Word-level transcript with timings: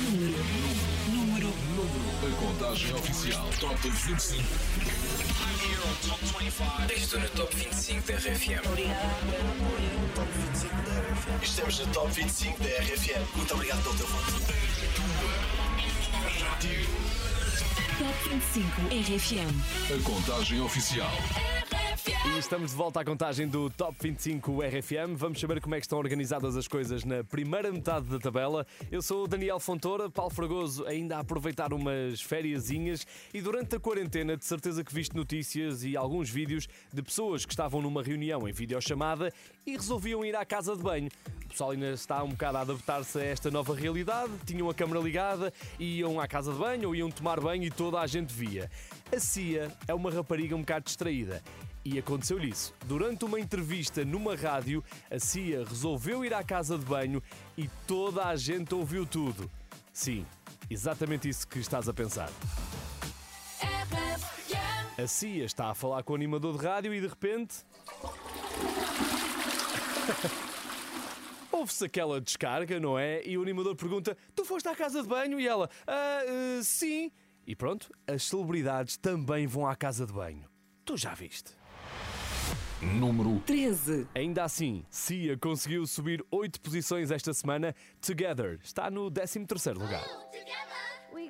Número, 0.00 0.32
número, 1.08 1.52
a 2.26 2.30
contagem 2.40 2.94
oficial. 2.94 3.46
Top 3.60 3.76
25. 3.76 4.42
Estou 6.96 7.20
no 7.20 7.28
Top 7.28 7.54
25 7.54 8.06
da 8.06 8.14
RFM. 8.14 8.62
Top 10.14 10.28
25 10.32 10.74
da 10.74 10.92
RFM. 11.00 11.42
Estamos 11.42 11.78
no 11.80 11.86
Top 11.92 12.10
25 12.12 12.58
da 12.62 12.68
RFM. 12.70 13.36
Muito 13.36 13.54
obrigado 13.54 13.82
pelo 13.82 13.94
teu 13.96 14.06
voto. 14.06 14.32
Top 17.98 18.28
25 18.30 18.80
RFM. 18.88 19.52
A 19.94 20.02
contagem 20.02 20.60
oficial. 20.62 21.12
E 22.22 22.38
estamos 22.38 22.72
de 22.72 22.76
volta 22.76 23.00
à 23.00 23.04
contagem 23.04 23.48
do 23.48 23.70
Top 23.70 23.96
25 23.98 24.60
RFM. 24.60 25.16
Vamos 25.16 25.40
saber 25.40 25.58
como 25.58 25.74
é 25.74 25.78
que 25.78 25.86
estão 25.86 25.98
organizadas 25.98 26.54
as 26.54 26.68
coisas 26.68 27.02
na 27.02 27.24
primeira 27.24 27.72
metade 27.72 28.04
da 28.08 28.18
tabela. 28.18 28.66
Eu 28.92 29.00
sou 29.00 29.24
o 29.24 29.26
Daniel 29.26 29.58
Fontoura, 29.58 30.10
Paulo 30.10 30.30
Fragoso 30.30 30.84
ainda 30.86 31.16
a 31.16 31.20
aproveitar 31.20 31.72
umas 31.72 32.20
fériasinhas 32.20 33.06
e 33.32 33.40
durante 33.40 33.76
a 33.76 33.80
quarentena 33.80 34.36
de 34.36 34.44
certeza 34.44 34.84
que 34.84 34.94
viste 34.94 35.16
notícias 35.16 35.82
e 35.82 35.96
alguns 35.96 36.28
vídeos 36.28 36.68
de 36.92 37.02
pessoas 37.02 37.46
que 37.46 37.54
estavam 37.54 37.80
numa 37.80 38.02
reunião 38.02 38.46
em 38.46 38.52
videochamada 38.52 39.32
e 39.66 39.72
resolviam 39.72 40.22
ir 40.22 40.36
à 40.36 40.44
casa 40.44 40.76
de 40.76 40.82
banho. 40.82 41.08
O 41.46 41.48
pessoal 41.48 41.70
ainda 41.70 41.90
está 41.92 42.22
um 42.22 42.28
bocado 42.28 42.58
a 42.58 42.60
adaptar-se 42.60 43.18
a 43.18 43.24
esta 43.24 43.50
nova 43.50 43.74
realidade, 43.74 44.30
tinham 44.44 44.68
a 44.68 44.74
câmara 44.74 45.00
ligada, 45.00 45.50
iam 45.78 46.20
à 46.20 46.28
casa 46.28 46.52
de 46.52 46.58
banho 46.58 46.88
ou 46.88 46.94
iam 46.94 47.10
tomar 47.10 47.40
banho 47.40 47.64
e 47.64 47.70
toda 47.70 47.98
a 47.98 48.06
gente 48.06 48.30
via. 48.30 48.70
A 49.10 49.18
Cia 49.18 49.72
é 49.88 49.94
uma 49.94 50.10
rapariga 50.10 50.54
um 50.54 50.60
bocado 50.60 50.84
distraída. 50.84 51.42
E 51.84 51.98
aconteceu-lhe 51.98 52.50
isso. 52.50 52.74
Durante 52.84 53.24
uma 53.24 53.40
entrevista 53.40 54.04
numa 54.04 54.36
rádio, 54.36 54.84
a 55.10 55.18
Cia 55.18 55.64
resolveu 55.64 56.24
ir 56.24 56.34
à 56.34 56.44
casa 56.44 56.76
de 56.76 56.84
banho 56.84 57.22
e 57.56 57.68
toda 57.86 58.26
a 58.26 58.36
gente 58.36 58.74
ouviu 58.74 59.06
tudo. 59.06 59.50
Sim, 59.92 60.26
exatamente 60.68 61.28
isso 61.28 61.48
que 61.48 61.58
estás 61.58 61.88
a 61.88 61.94
pensar. 61.94 62.30
A 65.02 65.06
Cia 65.06 65.44
está 65.44 65.70
a 65.70 65.74
falar 65.74 66.02
com 66.02 66.12
o 66.12 66.16
animador 66.16 66.58
de 66.58 66.66
rádio 66.66 66.92
e 66.92 67.00
de 67.00 67.06
repente. 67.06 67.56
Ouve-se 71.50 71.84
aquela 71.84 72.20
descarga, 72.20 72.78
não 72.78 72.98
é? 72.98 73.26
E 73.26 73.38
o 73.38 73.42
animador 73.42 73.74
pergunta: 73.74 74.16
Tu 74.34 74.44
foste 74.44 74.68
à 74.68 74.76
casa 74.76 75.02
de 75.02 75.08
banho? 75.08 75.40
E 75.40 75.48
ela: 75.48 75.70
Ah, 75.86 76.20
eh, 76.24 76.60
sim. 76.62 77.10
E 77.46 77.56
pronto, 77.56 77.90
as 78.06 78.24
celebridades 78.24 78.98
também 78.98 79.46
vão 79.46 79.66
à 79.66 79.74
casa 79.74 80.06
de 80.06 80.12
banho. 80.12 80.48
Tu 80.84 80.96
já 80.96 81.14
viste? 81.14 81.52
Número 82.82 83.40
13. 83.40 84.06
Ainda 84.14 84.44
assim, 84.44 84.84
Cia 84.88 85.36
conseguiu 85.36 85.86
subir 85.86 86.24
8 86.30 86.60
posições 86.60 87.10
esta 87.10 87.34
semana. 87.34 87.74
Together 88.00 88.58
está 88.62 88.90
no 88.90 89.10
13 89.10 89.44
lugar. 89.74 90.04
We 91.12 91.28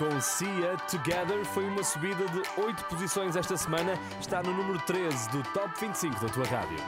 com 0.00 0.18
Cia 0.18 0.78
Together 0.90 1.44
foi 1.44 1.62
uma 1.68 1.84
subida 1.84 2.26
de 2.28 2.40
8 2.58 2.84
posições 2.86 3.36
esta 3.36 3.54
semana. 3.54 3.92
Está 4.18 4.42
no 4.42 4.50
número 4.50 4.80
13 4.86 5.28
do 5.28 5.42
Top 5.52 5.78
25 5.78 6.18
da 6.18 6.32
tua 6.32 6.46
rádio. 6.46 6.78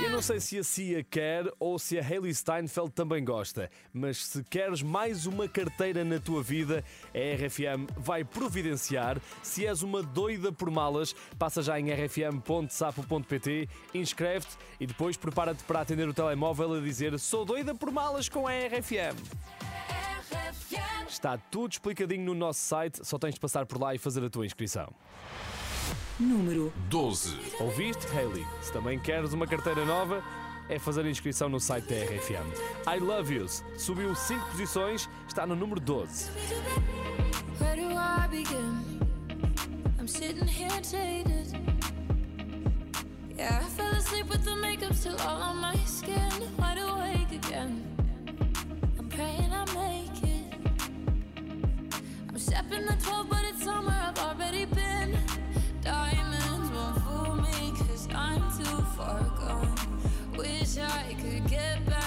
E 0.00 0.04
Eu 0.04 0.10
não 0.10 0.22
sei 0.22 0.40
se 0.40 0.58
a 0.58 0.64
Cia 0.64 1.04
quer 1.04 1.44
ou 1.60 1.78
se 1.78 1.98
a 1.98 2.02
Hayley 2.02 2.34
Steinfeld 2.34 2.92
também 2.92 3.22
gosta, 3.22 3.70
mas 3.92 4.24
se 4.24 4.42
queres 4.44 4.80
mais 4.80 5.26
uma 5.26 5.46
carteira 5.46 6.02
na 6.02 6.18
tua 6.18 6.42
vida, 6.42 6.82
a 7.14 7.18
RFM 7.18 7.86
vai 7.94 8.24
providenciar. 8.24 9.20
Se 9.42 9.66
és 9.66 9.82
uma 9.82 10.02
doida 10.02 10.50
por 10.50 10.70
malas, 10.70 11.14
passa 11.38 11.62
já 11.62 11.78
em 11.78 11.90
rfm.sapo.pt, 11.92 13.68
inscreve-te 13.92 14.56
e 14.80 14.86
depois 14.86 15.18
prepara-te 15.18 15.62
para 15.64 15.82
atender 15.82 16.08
o 16.08 16.14
telemóvel 16.14 16.72
a 16.72 16.80
dizer 16.80 17.18
sou 17.18 17.44
doida 17.44 17.74
por 17.74 17.90
malas 17.90 18.26
com 18.26 18.48
a 18.48 18.52
RFM. 18.52 19.63
Está 21.08 21.38
tudo 21.38 21.72
explicadinho 21.72 22.24
no 22.24 22.34
nosso 22.34 22.60
site, 22.60 23.06
só 23.06 23.18
tens 23.18 23.34
de 23.34 23.40
passar 23.40 23.66
por 23.66 23.80
lá 23.80 23.94
e 23.94 23.98
fazer 23.98 24.24
a 24.24 24.30
tua 24.30 24.44
inscrição. 24.44 24.92
Número 26.18 26.72
12. 26.88 27.36
Ouviste, 27.60 28.06
Hayley? 28.08 28.46
Se 28.60 28.72
também 28.72 28.98
queres 28.98 29.32
uma 29.32 29.46
carteira 29.46 29.84
nova, 29.84 30.22
é 30.68 30.78
fazer 30.78 31.04
a 31.04 31.10
inscrição 31.10 31.48
no 31.48 31.60
site 31.60 31.86
da 31.86 31.96
RFM. 31.96 32.48
I 32.86 32.98
Love 33.00 33.34
Yous 33.34 33.64
subiu 33.76 34.14
5 34.14 34.46
posições, 34.50 35.08
está 35.26 35.46
no 35.46 35.54
número 35.54 35.80
12. 35.80 36.30
Where 37.60 37.76
do 37.76 37.94
I 37.94 38.28
begin? 38.28 39.00
I'm 39.98 40.08
sitting 40.08 40.46
here 40.46 40.80
jaded. 40.82 41.52
Yeah, 43.36 43.62
I 43.64 43.68
fell 43.70 43.92
asleep 43.96 44.28
with 44.30 44.44
the 44.44 44.54
makeup 44.54 44.94
still 44.94 45.16
all 45.20 45.42
on 45.42 45.60
my 45.60 45.76
skin. 45.86 46.30
Stepping 52.54 52.86
the 52.86 52.96
12, 53.02 53.28
but 53.28 53.42
it's 53.48 53.64
somewhere 53.64 54.00
I've 54.00 54.18
already 54.18 54.64
been. 54.66 55.18
Diamonds 55.82 56.70
won't 56.70 57.02
fool 57.02 57.34
me, 57.34 57.72
cause 57.76 58.08
I'm 58.14 58.42
too 58.56 58.80
far 58.96 59.22
gone. 59.40 59.74
Wish 60.38 60.78
I 60.78 61.16
could 61.20 61.48
get 61.48 61.84
back 61.84 62.03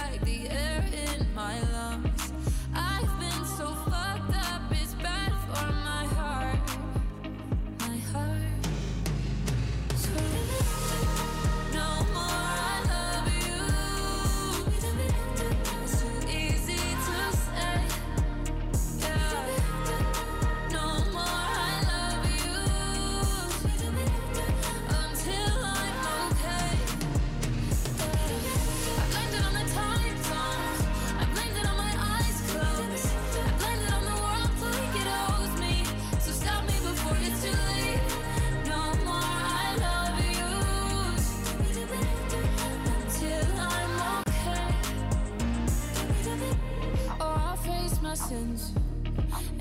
my 48.08 48.14
sins, 48.14 48.72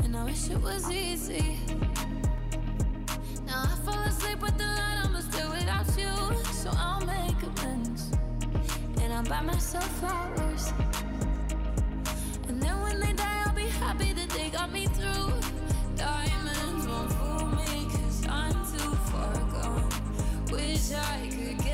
and 0.04 0.16
I 0.16 0.24
wish 0.24 0.50
it 0.50 0.60
was 0.62 0.88
easy. 0.88 1.58
Now 3.44 3.64
I 3.64 3.76
fall 3.84 4.00
asleep 4.04 4.40
with 4.40 4.56
the 4.56 4.68
light, 4.78 5.00
I'ma 5.02 5.18
still 5.18 5.50
without 5.50 5.88
you. 5.98 6.14
So 6.52 6.70
I'll 6.76 7.04
make 7.04 7.42
amends. 7.42 8.12
And 9.02 9.12
I'll 9.12 9.24
buy 9.24 9.40
myself 9.40 9.88
flowers. 9.98 10.72
And 12.46 12.62
then 12.62 12.80
when 12.82 13.00
they 13.00 13.14
die, 13.14 13.42
I'll 13.46 13.54
be 13.54 13.68
happy 13.84 14.12
that 14.12 14.28
they 14.30 14.48
got 14.50 14.70
me 14.72 14.86
through. 14.86 15.32
Diamonds 15.96 16.86
won't 16.86 17.12
fool 17.14 17.46
me, 17.46 17.88
cause 17.90 18.26
I'm 18.28 18.58
too 18.72 18.94
far 19.10 19.34
gone. 19.54 19.90
Wish 20.52 20.92
I 20.92 21.28
could 21.34 21.65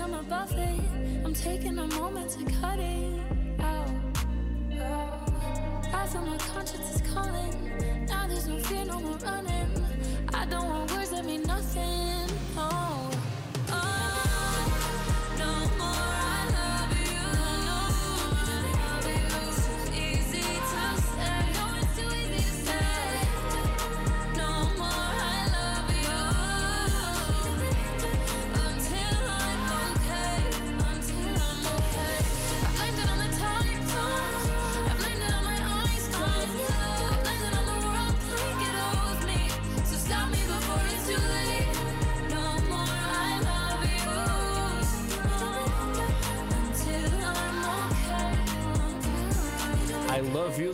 on 0.00 0.14
I'm 0.14 0.20
above 0.20 0.52
it. 0.52 0.80
I'm 1.24 1.34
taking 1.34 1.78
a 1.78 1.86
moment 1.86 2.30
to 2.30 2.44
cut 2.60 2.78
it 2.78 3.20
out. 3.60 3.88
I 5.92 6.06
feel 6.06 6.22
my 6.22 6.36
conscience 6.38 6.96
is 6.96 7.12
calling. 7.12 8.06
Now 8.06 8.26
there's 8.26 8.46
no 8.46 8.58
fear, 8.60 8.84
no 8.84 8.98
more 9.00 9.18
running. 9.18 9.68
I 10.32 10.46
don't 10.46 10.68
want 10.68 10.90
words 10.92 11.10
that 11.10 11.24
mean 11.24 11.42
nothing. 11.42 12.13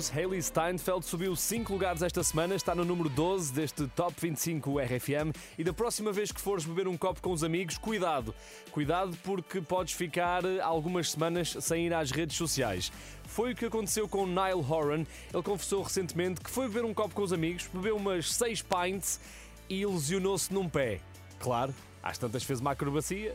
Hayley 0.08 0.40
Steinfeld 0.40 1.04
subiu 1.04 1.36
5 1.36 1.70
lugares 1.72 2.00
esta 2.00 2.22
semana, 2.22 2.54
está 2.54 2.74
no 2.74 2.84
número 2.84 3.08
12 3.10 3.52
deste 3.52 3.86
Top 3.88 4.14
25 4.18 4.78
RFM. 4.78 5.36
E 5.58 5.64
da 5.64 5.72
próxima 5.72 6.12
vez 6.12 6.32
que 6.32 6.40
fores 6.40 6.64
beber 6.64 6.88
um 6.88 6.96
copo 6.96 7.20
com 7.20 7.32
os 7.32 7.44
amigos, 7.44 7.76
cuidado, 7.76 8.34
cuidado 8.70 9.14
porque 9.22 9.60
podes 9.60 9.92
ficar 9.92 10.42
algumas 10.62 11.10
semanas 11.10 11.54
sem 11.60 11.86
ir 11.86 11.92
às 11.92 12.10
redes 12.10 12.36
sociais. 12.36 12.90
Foi 13.24 13.52
o 13.52 13.54
que 13.56 13.66
aconteceu 13.66 14.08
com 14.08 14.26
Niall 14.26 14.64
Horan. 14.66 15.04
Ele 15.32 15.42
confessou 15.42 15.82
recentemente 15.82 16.40
que 16.40 16.50
foi 16.50 16.68
beber 16.68 16.84
um 16.84 16.94
copo 16.94 17.14
com 17.14 17.22
os 17.22 17.32
amigos, 17.32 17.68
bebeu 17.74 17.96
umas 17.96 18.32
6 18.32 18.62
pints 18.62 19.20
e 19.68 19.84
lesionou-se 19.84 20.54
num 20.54 20.68
pé. 20.68 21.00
Claro, 21.38 21.74
às 22.02 22.16
tantas 22.16 22.42
fez 22.42 22.60
uma 22.60 22.70
acrobacia, 22.70 23.34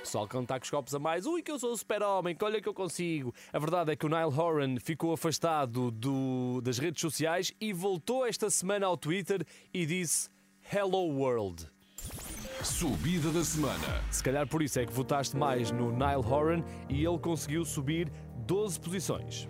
pessoal 0.00 0.28
que 0.28 0.34
não 0.34 0.42
está 0.42 0.58
com 0.58 0.64
os 0.64 0.70
copos 0.70 0.94
a 0.94 0.98
mais, 0.98 1.26
ui 1.26 1.42
que 1.42 1.50
eu 1.50 1.58
sou 1.58 1.72
o 1.72 1.76
super-homem, 1.76 2.34
que 2.34 2.44
olha 2.44 2.60
que 2.60 2.68
eu 2.68 2.74
consigo. 2.74 3.34
A 3.52 3.58
verdade 3.58 3.92
é 3.92 3.96
que 3.96 4.06
o 4.06 4.08
Niall 4.08 4.32
Horan 4.32 4.76
ficou 4.78 5.12
afastado 5.12 5.90
do- 5.90 6.60
das 6.62 6.78
redes 6.78 7.00
sociais 7.00 7.52
e 7.60 7.72
voltou 7.72 8.24
esta 8.24 8.48
semana 8.48 8.86
ao 8.86 8.96
Twitter 8.96 9.44
e 9.74 9.84
disse 9.84 10.28
Hello 10.72 11.08
World. 11.08 11.66
Subida 12.62 13.30
da 13.30 13.44
semana. 13.44 14.02
Se 14.10 14.22
calhar 14.22 14.46
por 14.46 14.62
isso 14.62 14.78
é 14.78 14.86
que 14.86 14.92
votaste 14.92 15.36
mais 15.36 15.70
no 15.70 15.90
Niall 15.92 16.24
Horan 16.24 16.62
e 16.88 17.04
ele 17.04 17.18
conseguiu 17.18 17.64
subir 17.64 18.10
12 18.46 18.78
posições. 18.80 19.48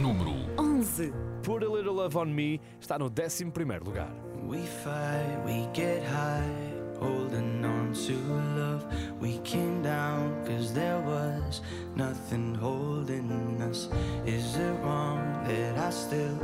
Número 0.00 0.30
11. 0.58 1.12
Put 1.42 1.64
a 1.64 1.68
Little 1.68 1.94
Love 1.94 2.16
on 2.16 2.26
Me 2.26 2.60
está 2.80 2.98
no 2.98 3.06
11 3.10 3.44
lugar. 3.84 4.10
We 4.46 4.58
fight, 4.58 5.38
we 5.46 5.66
get 5.74 6.02
high, 6.04 6.74
holding 7.00 7.64
on 7.64 7.83
to 7.94 8.16
love 8.56 8.84
We 9.20 9.38
came 9.38 9.82
down 9.82 10.44
cause 10.44 10.74
there 10.74 10.98
was 11.00 11.60
nothing 11.94 12.54
holding 12.56 13.62
us 13.62 13.88
Is 14.26 14.56
it 14.56 14.74
wrong 14.82 15.44
that 15.46 15.78
I 15.78 15.90
still 15.90 16.38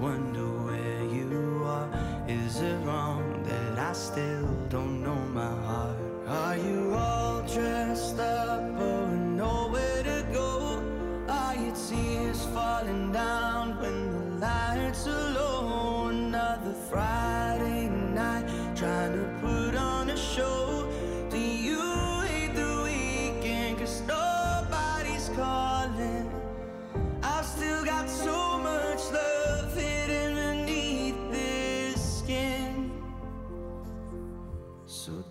wonder 0.00 0.46
where 0.64 1.02
you 1.04 1.64
are? 1.66 1.90
Is 2.26 2.60
it 2.62 2.78
wrong 2.86 3.42
that 3.44 3.78
I 3.78 3.92
still 3.92 4.48
don't 4.70 5.02
know 5.02 5.20
my 5.34 5.54
heart? 5.66 5.96
Are 6.26 6.56
you 6.56 6.94
all 6.94 7.42
dressed 7.42 8.18
up 8.18 8.62
or 8.80 9.06
nowhere 9.08 10.02
to 10.02 10.26
go? 10.32 10.82
Are 11.28 11.54
your 11.56 11.74
tears 11.74 12.42
falling 12.54 13.12
down 13.12 13.78
when 13.80 14.10
the 14.12 14.46
lights 14.46 15.06
are 15.06 15.30
low? 15.34 16.08
Another 16.08 16.72
Friday 16.88 17.25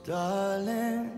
darling, 0.06 1.15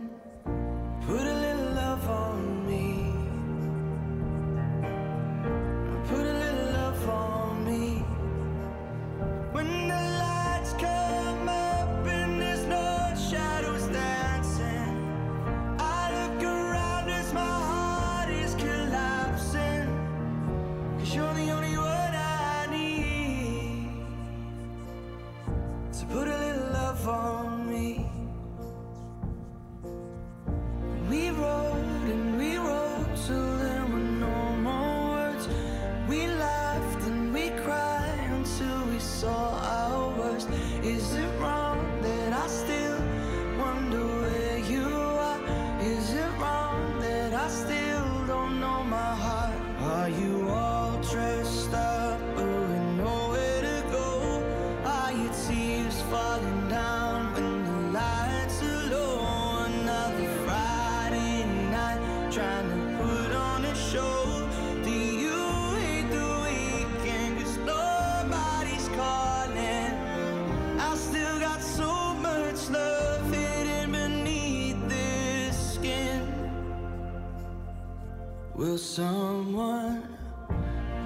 Will 78.58 78.80
someone 78.80 80.02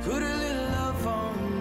put 0.03 0.24
a 0.24 0.36
little 0.38 0.70
love 0.72 1.05
on 1.05 1.61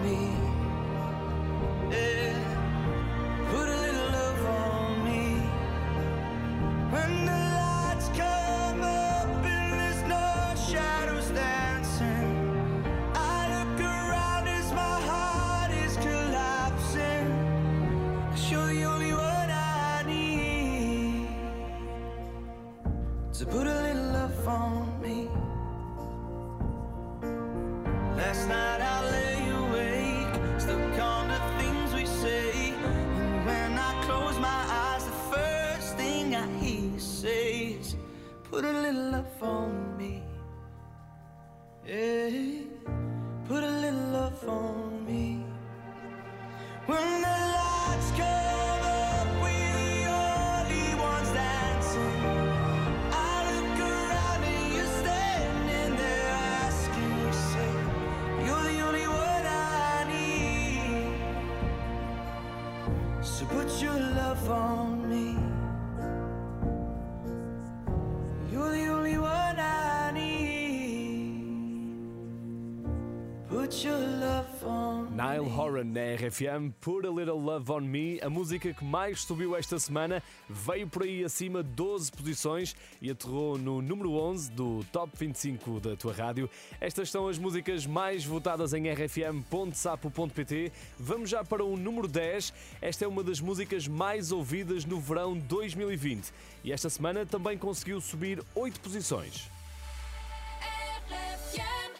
RFM, 76.21 76.69
Put 76.79 77.07
a 77.07 77.09
Little 77.09 77.39
Love 77.39 77.71
on 77.71 77.81
Me, 77.81 78.19
a 78.21 78.29
música 78.29 78.71
que 78.71 78.83
mais 78.85 79.21
subiu 79.21 79.55
esta 79.55 79.79
semana, 79.79 80.21
veio 80.47 80.87
por 80.87 81.01
aí 81.01 81.23
acima 81.23 81.63
12 81.63 82.11
posições 82.11 82.75
e 83.01 83.09
aterrou 83.09 83.57
no 83.57 83.81
número 83.81 84.11
11 84.13 84.51
do 84.51 84.83
Top 84.91 85.11
25 85.17 85.79
da 85.79 85.95
tua 85.95 86.13
rádio. 86.13 86.47
Estas 86.79 87.09
são 87.09 87.27
as 87.27 87.39
músicas 87.39 87.87
mais 87.87 88.23
votadas 88.23 88.71
em 88.73 88.87
rfm.sapo.pt. 88.87 90.71
Vamos 90.99 91.27
já 91.31 91.43
para 91.43 91.65
o 91.65 91.75
número 91.75 92.07
10. 92.07 92.53
Esta 92.79 93.05
é 93.05 93.07
uma 93.07 93.23
das 93.23 93.41
músicas 93.41 93.87
mais 93.87 94.31
ouvidas 94.31 94.85
no 94.85 94.99
verão 94.99 95.35
2020 95.35 96.31
e 96.63 96.71
esta 96.71 96.89
semana 96.89 97.25
também 97.25 97.57
conseguiu 97.57 97.99
subir 97.99 98.43
8 98.53 98.79
posições. 98.79 99.49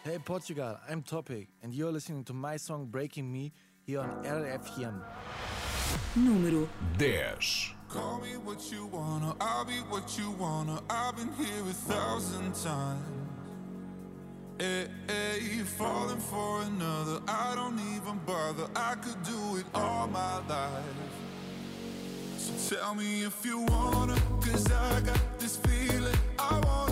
Hey 0.04 0.18
Portugal, 0.18 0.80
I'm 0.90 1.00
Topic, 1.00 1.48
and 1.62 1.72
you're 1.72 1.92
listening 1.92 2.24
to 2.24 2.34
my 2.34 2.58
song 2.58 2.86
Breaking 2.86 3.22
Me 3.22 3.52
here 3.92 4.00
on 4.00 4.24
RFM. 4.24 4.94
Número 6.16 6.66
10. 6.98 7.74
Call 7.88 8.20
me 8.22 8.36
what 8.38 8.72
you 8.72 8.86
wanna, 8.86 9.34
I'll 9.38 9.66
be 9.66 9.80
what 9.90 10.18
you 10.18 10.30
wanna. 10.38 10.80
I've 10.88 11.16
been 11.16 11.32
here 11.34 11.62
a 11.68 11.74
thousand 11.74 12.54
times. 12.54 13.02
Eh, 14.60 14.64
eh, 14.64 14.86
hey, 15.08 15.40
hey, 15.40 15.64
falling 15.64 16.20
for 16.20 16.62
another, 16.62 17.20
I 17.28 17.54
don't 17.54 17.80
even 17.94 18.18
bother. 18.24 18.66
I 18.74 18.94
could 18.94 19.22
do 19.24 19.56
it 19.58 19.66
all 19.74 20.06
my 20.06 20.38
life. 20.48 21.14
So 22.38 22.76
tell 22.76 22.94
me 22.94 23.24
if 23.24 23.44
you 23.44 23.60
wanna, 23.60 24.16
cause 24.40 24.70
I 24.72 25.00
got 25.00 25.38
this 25.38 25.56
feeling. 25.56 26.18
I 26.38 26.60
wanna 26.64 26.91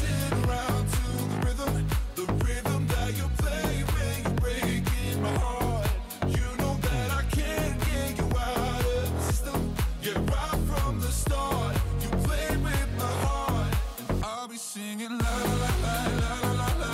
singing 14.81 15.17
la 15.23 15.35
la 15.61 15.71
la 15.85 15.95
la 16.21 16.33
la 16.43 16.51
la 16.59 16.69
la 16.81 16.93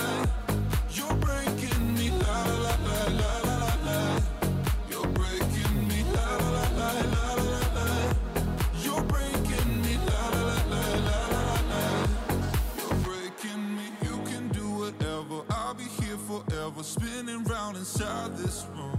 You're 0.96 1.16
breaking 1.26 1.84
me 1.96 2.08
la 2.22 2.38
la 2.64 2.74
la 2.86 2.98
la 3.20 3.32
la 3.48 3.54
la 3.62 3.72
la 3.86 4.00
You're 4.90 5.10
breaking 5.18 5.76
me 5.88 6.00
la 6.14 6.28
la 6.54 6.64
la 6.80 6.88
la 7.12 7.12
la 7.14 7.24
la 7.52 7.62
la 7.76 7.86
You're 8.84 9.04
breaking 9.12 9.70
me 9.84 9.94
la 10.08 10.22
la 10.34 10.42
la 10.50 10.60
la 10.72 10.82
la 11.06 11.20
la 11.36 11.56
la 11.72 11.84
You're 12.78 12.98
breaking 13.08 13.64
me 13.76 13.86
You 14.06 14.16
can 14.30 14.44
do 14.58 14.66
whatever 14.82 15.38
I'll 15.58 15.74
be 15.74 15.88
here 16.00 16.20
forever 16.28 16.82
Spinning 16.82 17.44
round 17.44 17.76
inside 17.76 18.36
this 18.36 18.66
room 18.74 18.98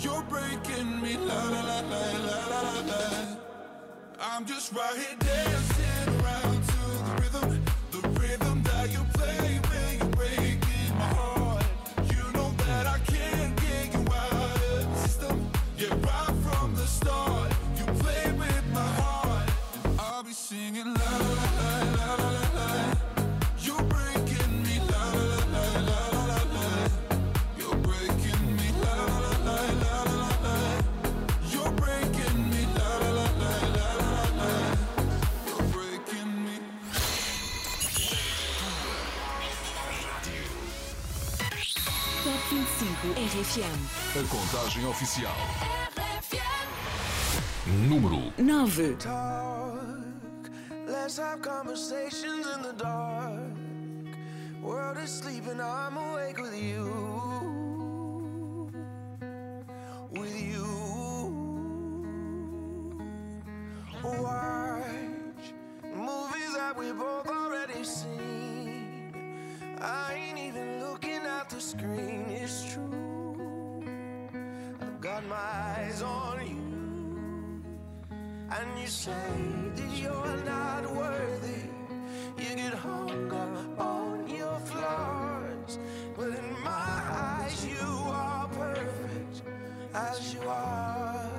You're 0.00 0.22
breaking 0.24 1.00
me, 1.00 1.16
la 1.16 1.42
la 1.44 1.60
la 1.62 1.80
la 1.80 2.02
la 2.26 2.60
la 2.60 2.80
la. 2.86 3.36
I'm 4.20 4.44
just 4.44 4.72
right 4.72 4.96
here 4.96 5.16
dancing 5.18 6.08
around 6.20 6.62
to 6.72 6.80
the 7.06 7.22
rhythm, 7.22 7.64
the 7.90 8.08
rhythm 8.20 8.62
that 8.64 8.90
you 8.92 9.00
play 9.14 9.60
when 9.68 9.98
you're 9.98 10.16
breaking 10.16 10.90
my 10.98 11.10
heart. 11.18 11.64
You 12.12 12.22
know 12.32 12.50
that 12.66 12.86
I 12.86 12.98
can't 12.98 13.56
get 13.56 13.94
you 13.94 14.00
out 14.12 14.32
of 14.32 14.92
the 14.92 14.96
system. 15.08 15.50
Yeah, 15.78 15.88
right 15.88 16.34
from 16.44 16.74
the 16.74 16.86
start, 16.86 17.52
you 17.76 17.84
play 18.02 18.32
with 18.32 18.64
my 18.72 18.80
heart. 19.00 19.50
I'll 19.98 20.22
be 20.22 20.32
singing. 20.32 21.03
RFM. 43.44 43.66
A 44.18 44.24
contagem 44.28 44.86
oficial. 44.86 45.30
Número 47.86 48.32
9. 48.38 48.96
talk. 48.96 50.50
Let's 50.86 51.18
have 51.18 51.42
conversations 51.42 52.46
in 52.46 52.62
the 52.62 52.72
dark. 52.72 53.52
World 54.62 54.96
is 54.96 55.10
sleeping, 55.10 55.60
I'm 55.60 55.96
awake 55.96 56.38
with 56.38 56.56
you. 56.56 57.23
You 78.84 78.90
say 78.90 79.12
that 79.76 79.96
you're 79.96 80.36
not 80.44 80.84
worthy. 80.94 81.62
You 82.36 82.54
get 82.54 82.74
hung 82.74 83.32
up 83.32 83.80
on 83.80 84.28
your 84.28 84.58
flaws. 84.58 85.78
But 86.14 86.28
in 86.28 86.52
my 86.62 87.00
eyes, 87.10 87.64
you 87.64 87.86
are 88.08 88.46
perfect 88.48 89.42
as 89.94 90.34
you 90.34 90.40
are. 90.42 91.30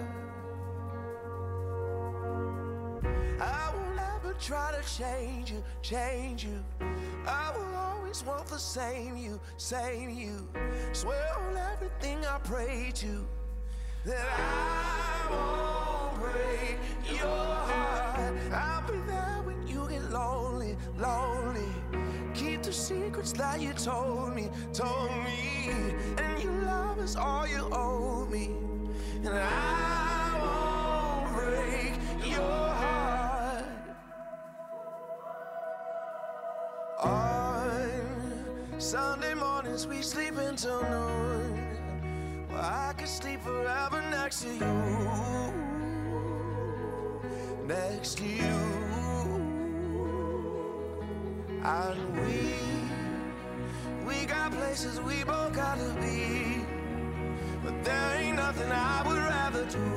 I 3.40 3.72
won't 3.76 4.00
ever 4.00 4.34
try 4.40 4.72
to 4.72 4.98
change 4.98 5.52
you, 5.52 5.64
change 5.84 6.46
you. 6.46 6.64
I 7.28 7.54
will 7.56 7.76
always 7.76 8.26
want 8.26 8.48
the 8.48 8.58
same 8.58 9.18
you, 9.18 9.40
same 9.58 10.10
you. 10.10 10.48
Swear 10.94 11.38
on 11.38 11.58
everything 11.58 12.26
I 12.26 12.40
pray 12.40 12.92
to 12.96 13.28
that 14.06 14.28
I 14.40 15.32
won't 15.32 15.75
I'll 18.52 18.82
be 18.88 18.98
there 19.08 19.42
when 19.44 19.68
you 19.68 19.88
get 19.90 20.10
lonely, 20.12 20.78
lonely. 20.98 21.68
Keep 22.34 22.64
the 22.64 22.74
secrets 22.74 23.32
that 23.34 23.62
you 23.62 23.74
told 23.74 24.36
me, 24.36 24.50
told 24.74 25.12
me. 25.24 25.72
And 26.18 26.44
your 26.44 26.54
love 26.64 27.00
is 27.00 27.16
all 27.16 27.48
you 27.48 27.68
owe 27.72 28.26
me. 28.26 28.52
And 29.24 29.30
I 29.30 30.40
won't 30.42 31.34
break 31.36 31.94
your 32.26 32.68
heart. 32.82 33.66
On 37.04 38.80
Sunday 38.80 39.34
mornings 39.34 39.88
we 39.88 40.02
sleep 40.02 40.38
until 40.38 40.82
noon. 40.84 42.48
Well, 42.50 42.62
I 42.62 42.94
could 42.98 43.08
sleep 43.08 43.42
forever 43.42 44.02
next 44.12 44.44
to 44.44 44.54
you. 44.54 44.65
Next 47.68 48.20
to 48.20 48.26
you. 48.26 48.58
And 51.64 52.16
we, 52.16 52.54
we 54.06 54.26
got 54.26 54.52
places 54.52 55.02
we 55.02 55.24
both 55.24 55.54
gotta 55.54 55.92
be. 56.00 56.64
But 57.64 57.84
there 57.84 58.18
ain't 58.20 58.36
nothing 58.36 58.72
I 58.72 59.02
would 59.08 59.18
rather 59.18 59.66
do 59.66 59.90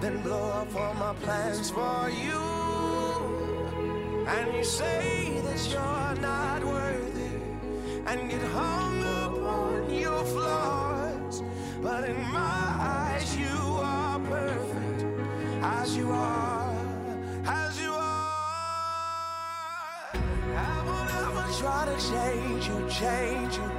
than 0.00 0.22
blow 0.22 0.48
up 0.52 0.74
all 0.74 0.94
my 0.94 1.12
plans 1.20 1.70
for 1.70 2.08
you. 2.08 2.40
And 4.26 4.54
you 4.54 4.64
say 4.64 5.42
that 5.44 5.70
you're 5.70 6.14
not 6.22 6.64
worthy 6.64 7.40
and 8.06 8.30
get 8.30 8.40
hung 8.40 9.04
up 9.04 9.36
on 9.38 9.94
your 9.94 10.24
flaws. 10.24 11.42
But 11.82 12.08
in 12.08 12.16
my 12.32 12.75
as 15.86 15.96
you 15.96 16.10
are, 16.10 16.74
as 17.46 17.80
you 17.80 17.92
are. 17.92 18.32
I 20.56 20.82
will 20.84 21.04
never 21.14 21.46
try 21.60 21.84
to 21.84 21.96
change 22.10 22.66
you, 22.66 22.78
change 22.90 23.56
you. 23.56 23.70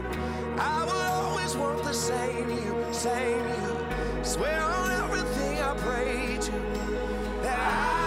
I 0.57 0.85
will 0.85 1.05
always 1.19 1.57
want 1.57 1.83
the 1.83 1.91
same 1.91 2.49
you, 2.49 2.85
same 2.93 3.45
you. 3.59 4.23
Swear 4.23 4.61
on 4.61 4.91
everything 5.03 5.59
I 5.59 5.73
pray 5.75 6.37
to 6.39 6.51
that 7.43 7.59
I 7.59 8.06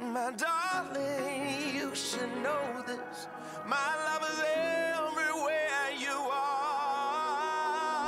My 0.00 0.30
darling, 0.30 1.74
you 1.74 1.92
should 1.92 2.30
know 2.40 2.82
this. 2.86 3.26
My 3.66 3.76
love 4.06 4.22
is 4.30 4.38
everywhere 4.38 5.90
you 5.98 6.12
are. 6.12 6.38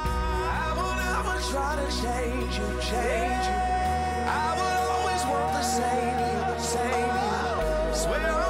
I 0.06 0.72
will 0.76 0.94
never 0.94 1.40
try 1.50 1.74
to 1.74 1.88
change 2.00 2.58
you, 2.58 2.80
change 2.80 3.44
you. 3.44 3.60
I 4.30 4.54
will 4.54 4.90
always 4.94 5.22
want 5.26 5.52
the 5.52 5.62
same 5.62 6.18
you, 6.30 6.58
same 6.62 7.14
you. 7.26 7.94
Swear 7.96 8.49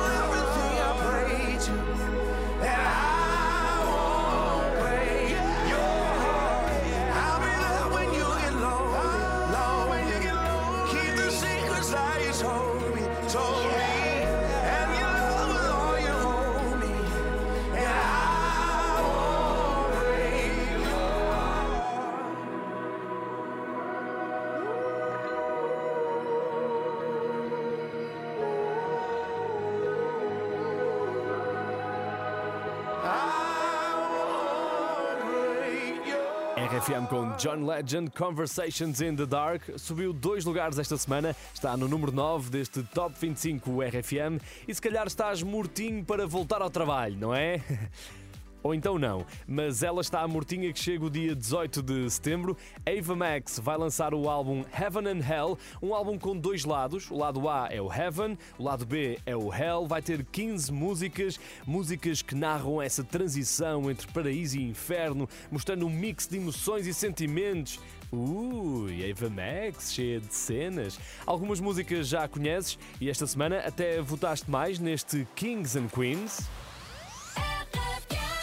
RFM 36.71 37.07
com 37.09 37.37
John 37.37 37.67
Legend, 37.67 38.11
Conversations 38.11 39.01
in 39.01 39.17
the 39.17 39.27
Dark, 39.27 39.63
subiu 39.77 40.13
dois 40.13 40.45
lugares 40.45 40.79
esta 40.79 40.97
semana, 40.97 41.35
está 41.53 41.77
no 41.77 41.89
número 41.89 42.13
9 42.13 42.49
deste 42.49 42.85
Top 42.95 43.13
25 43.19 43.83
RFM 43.83 44.39
e 44.69 44.73
se 44.73 44.81
calhar 44.81 45.05
estás 45.09 45.43
mortinho 45.43 46.05
para 46.05 46.29
voltar 46.29 46.63
ao 46.63 46.71
trabalho, 46.71 47.17
não 47.19 47.35
é? 47.35 47.61
Ou 48.63 48.75
então 48.75 48.99
não, 48.99 49.25
mas 49.47 49.83
ela 49.83 50.01
está 50.01 50.21
à 50.21 50.29
mortinha 50.29 50.73
que 50.73 50.79
chega 50.79 51.05
o 51.05 51.11
dia 51.11 51.35
18 51.35 51.83
de 51.83 52.11
setembro. 52.11 52.57
Ava 52.87 53.17
Max 53.17 53.59
vai 53.59 53.77
lançar 53.79 54.13
o 54.13 54.29
álbum 54.29 54.65
Heaven 54.79 55.09
and 55.09 55.25
Hell, 55.27 55.59
um 55.83 55.95
álbum 55.95 56.19
com 56.19 56.37
dois 56.37 56.65
lados. 56.65 57.11
O 57.11 57.17
lado 57.17 57.49
A 57.49 57.69
é 57.71 57.81
o 57.81 57.93
Heaven, 57.93 58.37
o 58.59 58.63
lado 58.63 58.85
B 58.85 59.19
é 59.25 59.35
o 59.35 59.53
Hell. 59.53 59.87
Vai 59.87 60.03
ter 60.03 60.25
15 60.25 60.71
músicas, 60.73 61.41
músicas 61.67 62.21
que 62.21 62.35
narram 62.35 62.83
essa 62.83 63.03
transição 63.03 63.91
entre 63.91 64.07
paraíso 64.09 64.59
e 64.59 64.69
inferno, 64.69 65.29
mostrando 65.51 65.87
um 65.87 65.91
mix 65.91 66.27
de 66.27 66.37
emoções 66.37 66.87
e 66.87 66.93
sentimentos. 66.93 67.81
Ui, 68.13 69.09
Ava 69.09 69.31
Max, 69.31 69.95
cheia 69.95 70.21
de 70.21 70.35
cenas. 70.35 70.99
Algumas 71.25 71.61
músicas 71.61 72.09
já 72.09 72.27
conheces 72.27 72.79
e 73.01 73.09
esta 73.09 73.27
semana 73.27 73.61
até 73.61 74.03
votaste 74.03 74.51
mais 74.51 74.79
neste 74.79 75.27
Kings 75.37 75.79
and 75.79 75.89
Queens. 75.89 76.49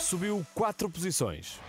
Subiu 0.07 0.47
4 0.55 0.89
posições. 0.89 1.59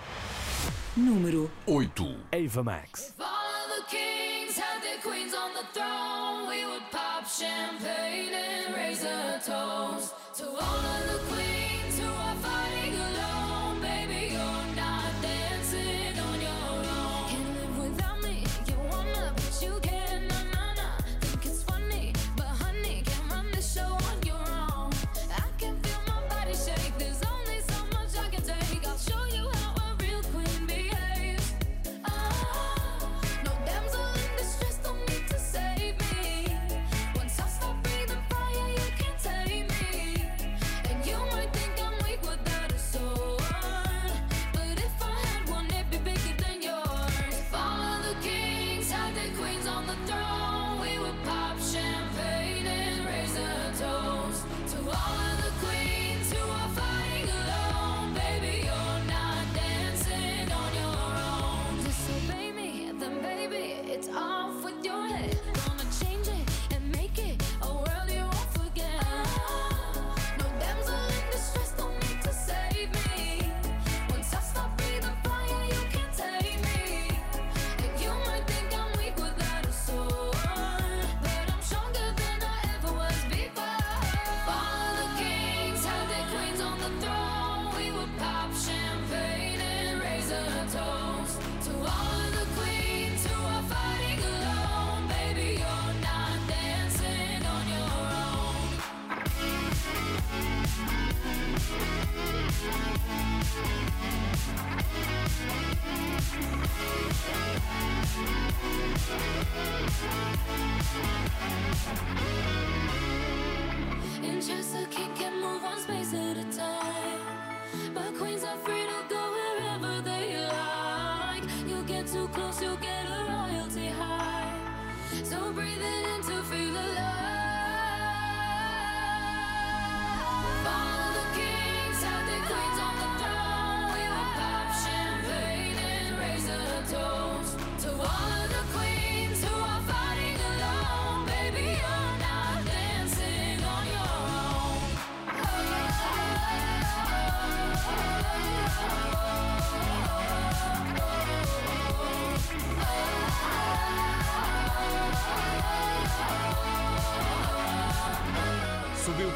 Número 0.97 1.51
8. 1.67 2.21
Ava 2.31 2.63
Max. 2.63 3.09
If 3.09 3.21
all 3.21 3.27
of 3.27 3.69
the 3.75 3.83
kings 3.91 4.57
had 4.57 4.81
their 4.81 4.99
queens 5.03 5.35
on 5.35 5.55
the 5.55 5.67
throne, 5.75 6.47
we 6.49 6.65
would 6.65 6.89
pop 6.93 7.27
champagne 7.27 8.33
and 8.33 8.77
raise 8.77 9.03
a 9.03 9.41
toast 9.45 10.15
to 10.37 10.45
all 10.45 10.57
of 10.57 11.08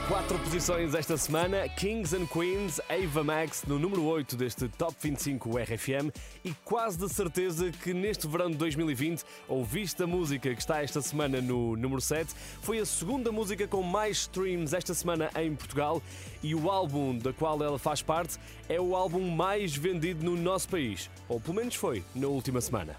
4 0.09 0.39
posições 0.41 0.95
esta 0.95 1.17
semana, 1.17 1.69
Kings 1.69 2.15
and 2.15 2.27
Queens, 2.27 2.81
Ava 2.89 3.23
Max 3.23 3.63
no 3.67 3.79
número 3.79 4.05
8 4.05 4.37
deste 4.37 4.69
Top 4.69 4.95
25 5.01 5.57
RFM 5.59 6.11
e 6.45 6.53
quase 6.65 6.99
de 6.99 7.09
certeza 7.09 7.71
que 7.71 7.95
neste 7.95 8.27
verão 8.27 8.51
de 8.51 8.57
2020 8.57 9.23
ouviste 9.49 10.03
a 10.03 10.07
música 10.07 10.53
que 10.53 10.61
está 10.61 10.83
esta 10.83 11.01
semana 11.01 11.41
no 11.41 11.77
número 11.77 12.01
7. 12.01 12.35
Foi 12.63 12.81
a 12.81 12.87
segunda 12.87 13.31
música 13.31 13.69
com 13.69 13.83
mais 13.83 14.19
streams 14.19 14.75
esta 14.75 14.93
semana 14.93 15.31
em 15.37 15.55
Portugal 15.55 16.03
e 16.43 16.53
o 16.55 16.69
álbum 16.69 17.17
da 17.17 17.33
qual 17.33 17.63
ela 17.63 17.79
faz 17.79 18.03
parte 18.03 18.39
é 18.69 18.81
o 18.81 18.97
álbum 18.97 19.31
mais 19.31 19.77
vendido 19.77 20.25
no 20.25 20.37
nosso 20.37 20.69
país, 20.69 21.09
ou 21.29 21.41
pelo 21.41 21.55
menos 21.55 21.77
foi 21.77 22.05
na 22.15 22.27
última 22.27 22.61
semana. 22.61 22.97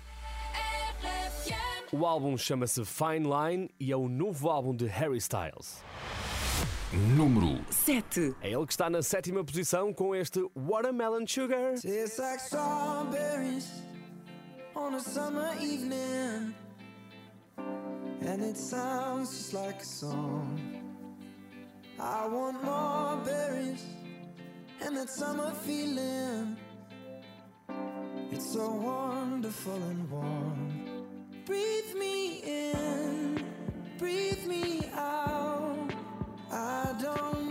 O 1.91 2.05
álbum 2.05 2.37
chama-se 2.37 2.83
Fine 2.85 3.27
Line 3.27 3.69
e 3.79 3.91
é 3.91 3.95
o 3.95 4.07
novo 4.07 4.49
álbum 4.49 4.73
de 4.73 4.85
Harry 4.85 5.17
Styles. 5.17 5.83
Número 6.93 7.60
7. 7.71 8.36
É 8.41 8.51
ele 8.51 8.65
que 8.67 8.73
está 8.73 8.88
na 8.88 9.01
sétima 9.01 9.43
posição 9.43 9.91
com 9.91 10.15
este 10.15 10.39
Watermelon 10.56 11.25
Sugar. 11.25 11.73
Tastes 11.73 12.19
like 12.19 12.39
strawberries 12.39 13.67
on 14.75 14.93
a 14.93 14.99
summer 14.99 15.53
evening, 15.60 16.53
and 17.58 18.43
it 18.43 18.58
sounds 18.58 19.32
just 19.32 19.53
like 19.53 19.82
a 19.82 19.86
song. 19.86 20.60
I 21.99 22.27
want 22.27 22.63
more 22.63 23.17
berries 23.25 23.84
and 24.86 24.95
that 24.95 25.10
summer 25.10 25.51
feeling. 25.65 26.56
It's 28.32 28.53
so 28.53 28.69
wonderful 28.69 29.75
and 29.89 30.12
warm. 30.12 30.84
Breathe 31.45 31.95
me 31.95 32.41
in, 32.43 33.43
breathe 33.97 34.45
me 34.45 34.82
out. 34.93 35.52
I 36.55 36.93
don't 37.01 37.42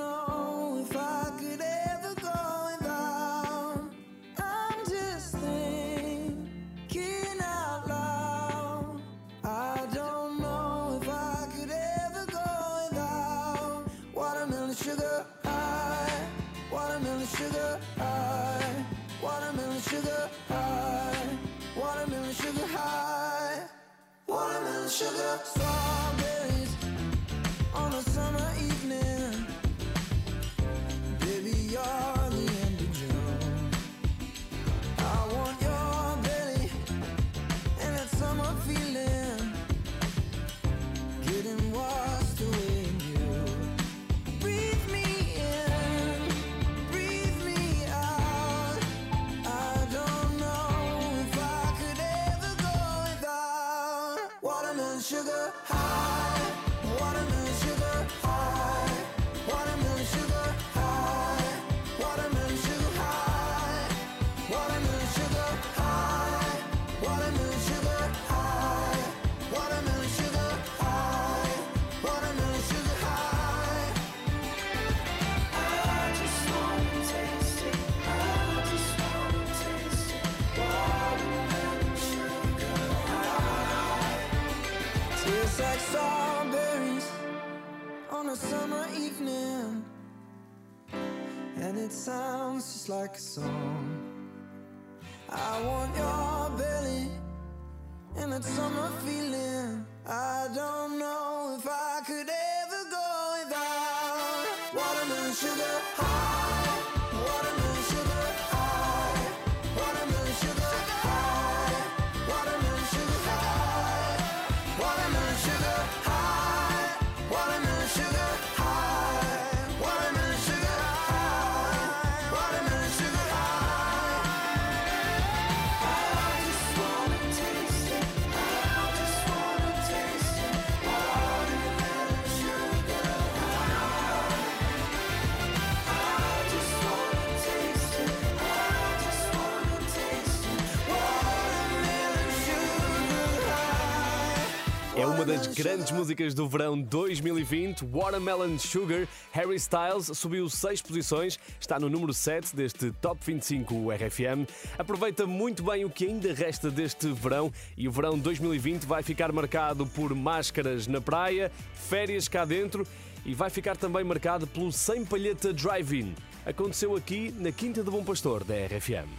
É 145.02 145.06
uma 145.06 145.24
das 145.24 145.48
grandes 145.48 145.90
músicas 145.90 146.32
do 146.32 146.48
verão 146.48 146.80
2020, 146.80 147.84
Watermelon 147.86 148.56
Sugar. 148.56 149.08
Harry 149.32 149.56
Styles 149.56 150.16
subiu 150.16 150.48
6 150.48 150.80
posições, 150.80 151.40
está 151.58 151.76
no 151.76 151.90
número 151.90 152.14
7 152.14 152.54
deste 152.54 152.92
Top 153.00 153.18
25 153.20 153.90
RFM. 153.90 154.48
Aproveita 154.78 155.26
muito 155.26 155.64
bem 155.64 155.84
o 155.84 155.90
que 155.90 156.06
ainda 156.06 156.32
resta 156.32 156.70
deste 156.70 157.08
verão 157.08 157.52
e 157.76 157.88
o 157.88 157.90
verão 157.90 158.16
2020 158.16 158.84
vai 158.84 159.02
ficar 159.02 159.32
marcado 159.32 159.84
por 159.86 160.14
máscaras 160.14 160.86
na 160.86 161.00
praia, 161.00 161.50
férias 161.74 162.28
cá 162.28 162.44
dentro 162.44 162.86
e 163.26 163.34
vai 163.34 163.50
ficar 163.50 163.76
também 163.76 164.04
marcado 164.04 164.46
pelo 164.46 164.70
Sem 164.70 165.04
Palheta 165.04 165.52
Drive-In. 165.52 166.14
Aconteceu 166.46 166.94
aqui 166.94 167.34
na 167.40 167.50
Quinta 167.50 167.82
do 167.82 167.90
Bom 167.90 168.04
Pastor 168.04 168.44
da 168.44 168.54
RFM. 168.54 169.10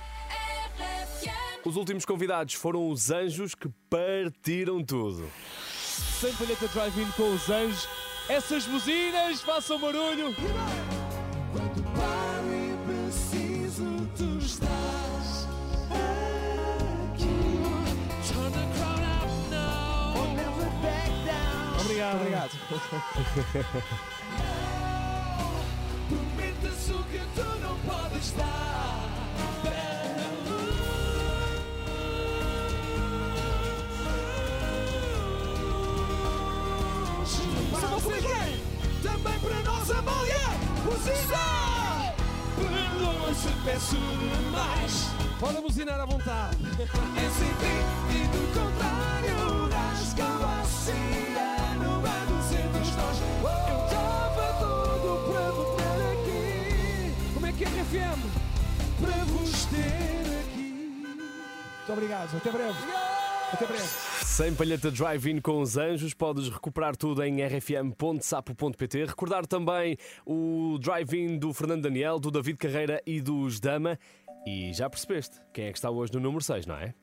Os 1.65 1.75
últimos 1.75 2.05
convidados 2.05 2.53
foram 2.53 2.89
os 2.89 3.11
Anjos 3.11 3.53
que 3.53 3.69
partiram 3.89 4.81
tudo. 4.81 5.29
Sem 6.19 6.33
palheta 6.33 6.67
drive-in 6.67 7.09
com 7.11 7.33
os 7.33 7.49
anjos. 7.49 7.87
Essas 8.29 8.65
buzinas, 8.65 9.41
façam 9.41 9.79
barulho. 9.79 10.33
Quando 11.51 11.83
paro 11.93 12.53
e 12.53 12.75
preciso, 12.87 14.07
tu 14.17 14.37
estás 14.39 15.47
aqui. 17.11 17.27
Turn 18.31 18.51
the 18.51 18.65
crowd 18.77 19.03
up 19.03 19.29
now. 19.51 20.13
I'll 20.15 20.33
never 20.35 20.69
back 20.81 21.11
down. 21.25 21.81
Obrigado, 21.81 22.15
obrigado. 22.15 22.51
Prometes 26.09 26.89
o 26.89 27.03
que 27.03 27.21
tu 27.35 27.45
não 27.59 27.75
podes 27.79 28.31
dar. 28.31 28.92
Para 37.83 37.99
você 37.99 38.09
também 39.01 39.39
para 39.39 39.59
nós 39.69 39.91
a 39.91 39.97
Amália, 39.99 40.39
buzina! 40.85 42.13
Perdoa 42.55 43.33
se 43.33 43.49
peço 43.65 43.95
demais. 43.97 45.09
Pode 45.37 45.61
buzinar 45.61 45.99
à 45.99 46.05
vontade. 46.05 46.57
É 46.63 47.29
sem 47.29 47.49
ti 47.59 47.75
e 48.09 48.27
do 48.27 48.47
contrário 48.53 49.67
das 49.67 50.13
carrocinha 50.13 51.75
no 51.75 51.99
bando 51.99 52.41
sempre 52.47 52.79
nós. 52.79 53.17
Eu 53.67 53.85
estava 53.85 54.53
todo 54.59 55.07
para 55.29 55.51
voltar 55.51 55.99
aqui, 56.13 57.13
Como 57.33 57.45
é 57.45 57.51
que 57.51 57.63
é 57.65 57.67
RFM? 57.67 58.21
para 59.01 59.25
vos 59.25 59.65
ter 59.65 60.39
aqui. 60.39 61.03
Muito 61.05 61.91
obrigado. 61.91 62.37
Até 62.37 62.49
breve. 62.49 62.77
Até 63.51 63.65
breve. 63.65 64.12
Sem 64.35 64.55
palheta 64.55 64.89
drive-in 64.89 65.39
com 65.39 65.61
os 65.61 65.77
anjos, 65.77 66.11
podes 66.15 66.49
recuperar 66.49 66.97
tudo 66.97 67.21
em 67.21 67.39
rfm.sapo.pt. 67.45 69.05
Recordar 69.05 69.45
também 69.45 69.95
o 70.25 70.79
drive-in 70.79 71.37
do 71.37 71.53
Fernando 71.53 71.83
Daniel, 71.83 72.19
do 72.19 72.31
David 72.31 72.57
Carreira 72.57 72.99
e 73.05 73.21
dos 73.21 73.59
Dama. 73.59 73.99
E 74.43 74.73
já 74.73 74.89
percebeste 74.89 75.39
quem 75.53 75.65
é 75.65 75.71
que 75.71 75.77
está 75.77 75.91
hoje 75.91 76.13
no 76.13 76.19
número 76.19 76.43
6, 76.43 76.65
não 76.65 76.73
é? 76.73 76.95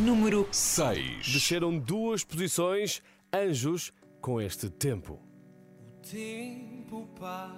Número 0.00 0.48
6. 0.50 1.28
Desceram 1.30 1.78
duas 1.78 2.24
posições, 2.24 3.02
anjos, 3.30 3.92
com 4.22 4.40
este 4.40 4.70
tempo. 4.70 5.20
Tempo 6.10 7.06
para 7.20 7.54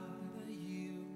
eu 0.51 1.07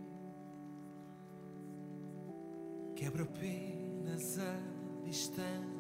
quebra 2.95 3.25
apenas 3.25 4.39
a 4.39 4.57
distância 5.05 5.74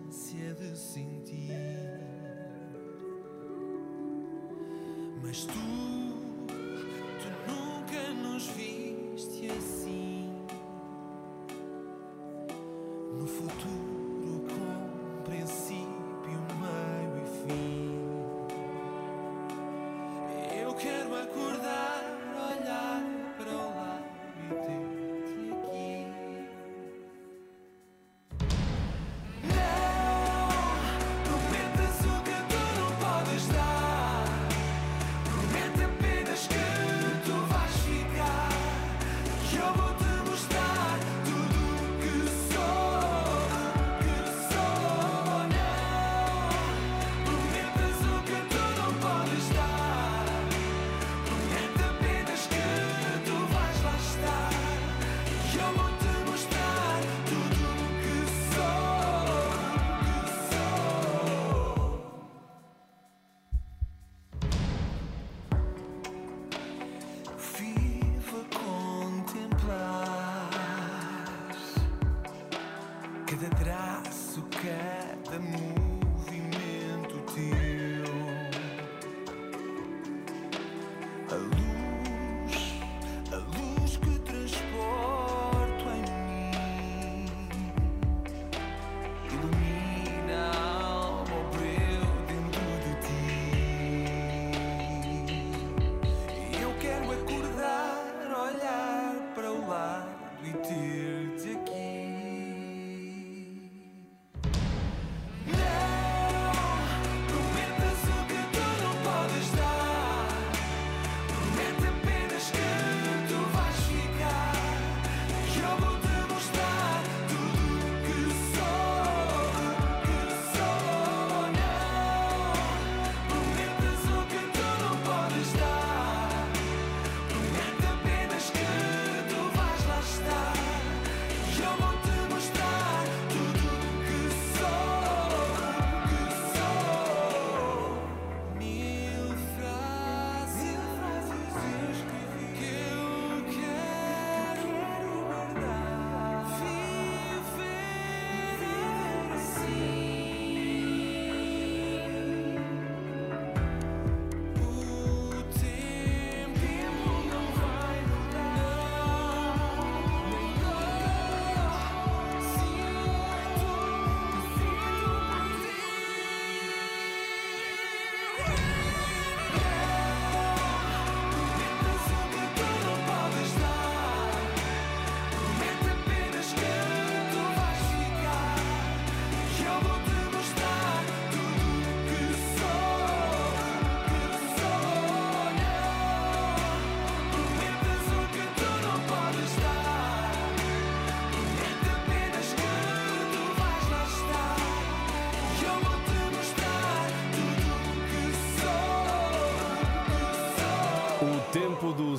de 0.55 0.77
sentir. 0.77 1.51
Mas 5.23 5.45
tu, 5.45 5.53
tu 7.21 7.29
nunca 7.51 8.13
nos 8.23 8.47
viste 8.49 9.51
assim. 9.51 10.31
No 13.19 13.27
futuro 13.27 14.45
com 14.49 15.23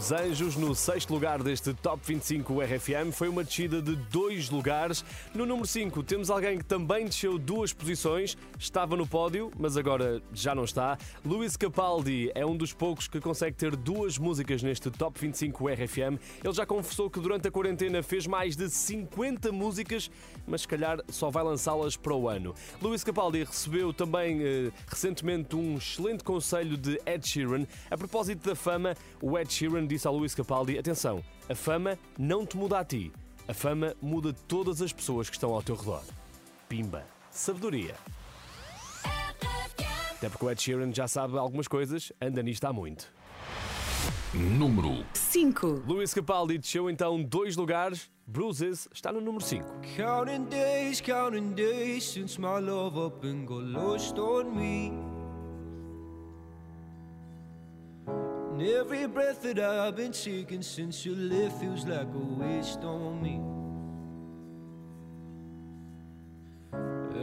Os 0.06 0.12
Anjos, 0.12 0.56
no 0.56 0.76
sexto 0.76 1.12
lugar 1.12 1.42
deste 1.42 1.74
Top 1.74 2.00
25 2.06 2.62
RFM, 2.62 3.12
foi 3.12 3.28
uma 3.28 3.44
descida 3.44 3.82
de 3.82 3.96
lugares. 4.50 5.04
No 5.34 5.46
número 5.46 5.68
5 5.68 6.04
temos 6.04 6.30
alguém 6.30 6.58
que 6.58 6.66
também 6.66 7.06
desceu 7.06 7.38
duas 7.38 7.74
posições, 7.74 8.38
estava 8.60 8.96
no 8.96 9.08
pódio, 9.08 9.52
mas 9.58 9.78
agora 9.78 10.22
já 10.34 10.54
não 10.54 10.64
está. 10.64 10.98
Luís 11.26 11.56
Capaldi 11.58 12.32
é 12.36 12.46
um 12.46 12.56
dos 12.56 12.74
poucos 12.74 13.08
que 13.08 13.20
consegue 13.20 13.56
ter 13.56 13.76
duas 13.76 14.18
músicas 14.18 14.62
neste 14.62 14.92
Top 14.92 15.20
25 15.20 15.68
RFM. 15.68 16.20
Ele 16.44 16.54
já 16.54 16.66
confessou 16.66 17.10
que 17.10 17.20
durante 17.20 17.48
a 17.48 17.52
quarentena 17.52 18.04
fez 18.04 18.28
mais 18.28 18.56
de 18.56 18.70
50 18.70 19.52
músicas, 19.52 20.12
mas 20.46 20.62
se 20.62 20.68
calhar 20.68 21.00
só 21.10 21.30
vai 21.30 21.44
lançá-las 21.44 21.96
para 21.98 22.14
o 22.14 22.30
ano. 22.30 22.54
Luís 22.82 23.04
Capaldi 23.04 23.44
recebeu 23.44 23.94
também 23.94 24.42
eh, 24.42 24.72
recentemente 24.88 25.56
um 25.56 25.78
excelente 25.78 26.24
conselho 26.24 26.78
de 26.78 27.00
Ed 27.06 27.28
Sheeran. 27.28 27.66
A 27.90 27.98
propósito 27.98 28.48
da 28.48 28.56
fama, 28.56 28.96
o 29.22 29.38
Ed 29.38 29.52
Sheeran 29.52 29.86
disse 29.88 30.08
ao 30.08 30.16
Luís 30.16 30.36
Capaldi: 30.36 30.78
atenção, 30.78 31.24
a 31.50 31.56
fama 31.56 31.98
não 32.18 32.46
te 32.46 32.58
muda 32.58 32.80
a 32.80 32.86
ti, 32.86 33.12
a 33.48 33.54
fama 33.54 33.96
muda 34.02 34.34
todas 34.48 34.82
as 34.82 34.92
pessoas 34.92 35.30
que 35.30 35.36
estão 35.36 35.54
ao 35.54 35.62
teu 35.62 35.76
redor. 35.76 36.04
Pimba, 36.68 37.06
sabedoria. 37.30 37.96
Até 40.12 40.30
porque 40.30 40.46
o 40.46 40.50
Ed 40.50 40.62
Sheeran 40.62 40.94
já 40.94 41.08
sabe 41.08 41.38
algumas 41.38 41.68
coisas, 41.68 42.12
anda 42.22 42.42
nisto 42.42 42.66
há 42.66 42.74
muito. 42.74 43.14
Número 44.34 45.06
5. 45.14 45.84
Luís 45.88 46.14
Capaldi 46.14 46.58
desceu 46.58 46.90
então 46.90 47.22
dois 47.24 47.56
lugares. 47.56 48.10
Bruises 48.28 48.88
está 48.92 49.12
no 49.12 49.22
número 49.22 49.44
5. 49.44 49.66
Counting 49.96 50.46
days, 50.46 51.00
counting 51.00 51.54
days 51.54 52.04
since 52.04 52.40
my 52.40 52.60
love 52.60 52.98
up 53.00 53.26
and 53.26 53.46
got 53.46 53.64
lost 53.64 54.18
on 54.18 54.54
me. 54.56 55.15
And 58.56 58.66
every 58.70 59.06
breath 59.06 59.42
that 59.42 59.60
I've 59.60 59.98
been 59.98 60.14
taking 60.14 60.62
since 60.62 61.06
you 61.06 61.14
left 61.14 61.60
feels 61.60 61.84
like 61.84 62.08
a 62.08 62.42
waste 62.42 62.86
on 62.86 63.22
me. 63.22 63.42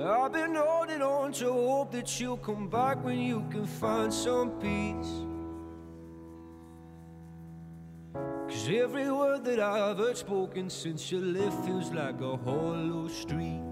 I've 0.05 0.31
been 0.31 0.55
holding 0.55 1.01
on 1.01 1.33
to 1.33 1.51
hope 1.51 1.91
that 1.93 2.21
you'll 2.21 2.37
come 2.37 2.69
back 2.69 3.03
when 3.03 3.19
you 3.19 3.47
can 3.51 3.65
find 3.65 4.13
some 4.13 4.51
peace. 4.61 5.13
Cause 8.13 8.69
every 8.69 9.11
word 9.11 9.43
that 9.47 9.59
I've 9.59 9.97
heard 9.97 10.19
spoken 10.19 10.69
since 10.69 11.11
you 11.11 11.19
left 11.19 11.65
feels 11.65 11.91
like 11.93 12.21
a 12.21 12.37
hollow 12.37 13.09
street. 13.09 13.72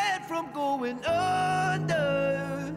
from 0.31 0.49
going 0.53 1.03
under. 1.03 2.73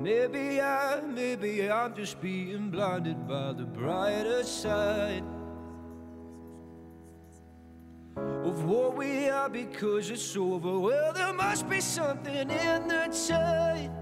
Maybe 0.00 0.60
I, 0.60 1.00
maybe 1.00 1.70
I'm 1.70 1.94
just 1.94 2.20
being 2.20 2.68
blinded 2.68 3.28
by 3.28 3.52
the 3.52 3.62
brighter 3.62 4.42
side 4.42 5.22
of 8.16 8.64
what 8.64 8.96
we 8.96 9.28
are 9.28 9.48
because 9.48 10.10
it's 10.10 10.36
over. 10.36 10.76
Well, 10.76 11.12
there 11.12 11.32
must 11.32 11.70
be 11.70 11.80
something 11.80 12.50
in 12.50 12.88
the 12.88 13.26
tide. 13.28 14.01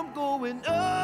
I'm 0.00 0.14
going 0.14 0.64
up. 0.66 0.99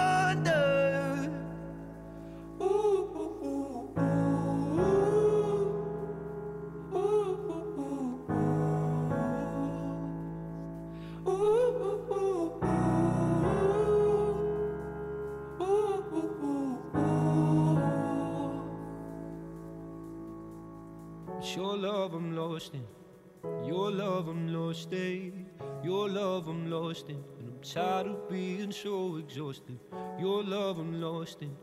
Tired 27.73 28.07
of 28.07 28.29
being 28.29 28.71
so 28.71 29.17
exhausted. 29.17 29.79
Your 30.19 30.43
love 30.45 30.79
I'm 30.79 31.01
lost 31.01 31.43
in. 31.43 31.57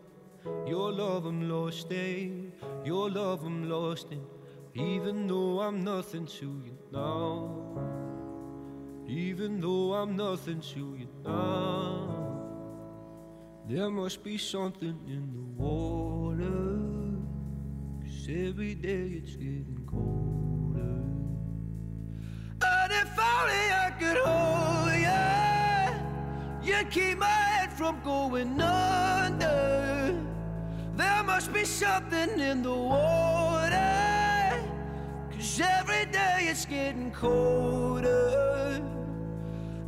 Your 0.68 0.92
love 0.92 1.26
I'm 1.26 1.50
lost 1.50 1.92
in. 1.92 2.52
Your 2.84 3.10
love 3.10 3.44
I'm 3.44 3.70
lost 3.70 4.12
in. 4.12 4.22
Even 4.76 5.28
though 5.28 5.62
I'm 5.62 5.84
nothing 5.84 6.26
to 6.26 6.62
you 6.66 6.78
now. 6.92 7.80
Even 9.08 9.62
though 9.62 9.94
I'm 9.94 10.16
nothing 10.16 10.60
to 10.62 10.98
you 11.00 11.08
now. 11.24 12.10
There 13.70 13.90
must 13.90 14.24
be 14.24 14.38
something 14.38 15.00
in 15.08 15.32
the 15.32 15.64
water. 15.64 16.44
Cause 18.02 18.28
every 18.28 18.76
day 18.76 19.22
it's 19.24 19.36
getting 19.38 19.88
colder. 19.90 20.82
And 22.62 22.92
if 22.92 23.20
only 23.20 23.66
I 23.86 23.94
could 23.98 24.18
hold 24.18 24.83
you, 26.64 26.84
keep 26.90 27.18
my 27.18 27.26
head 27.26 27.72
from 27.74 28.00
going 28.04 28.60
under. 28.62 30.16
There 30.96 31.24
must 31.24 31.54
be 31.54 31.66
something 31.66 32.40
in 32.40 32.62
the 32.62 32.74
water. 32.74 34.62
Cause 35.32 35.62
every 35.62 36.06
day 36.12 36.48
it's 36.50 36.66
getting 36.66 37.12
colder. 37.12 38.82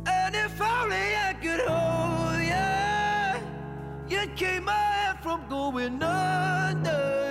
And 0.06 0.34
if 0.34 0.60
only 0.60 1.16
I 1.28 1.34
could 1.40 1.60
hold 1.60 2.42
you, 4.10 4.18
you'd 4.18 4.36
keep 4.36 4.62
my 4.62 4.72
head 4.72 5.22
from 5.22 5.48
going 5.48 6.02
under. 6.02 7.25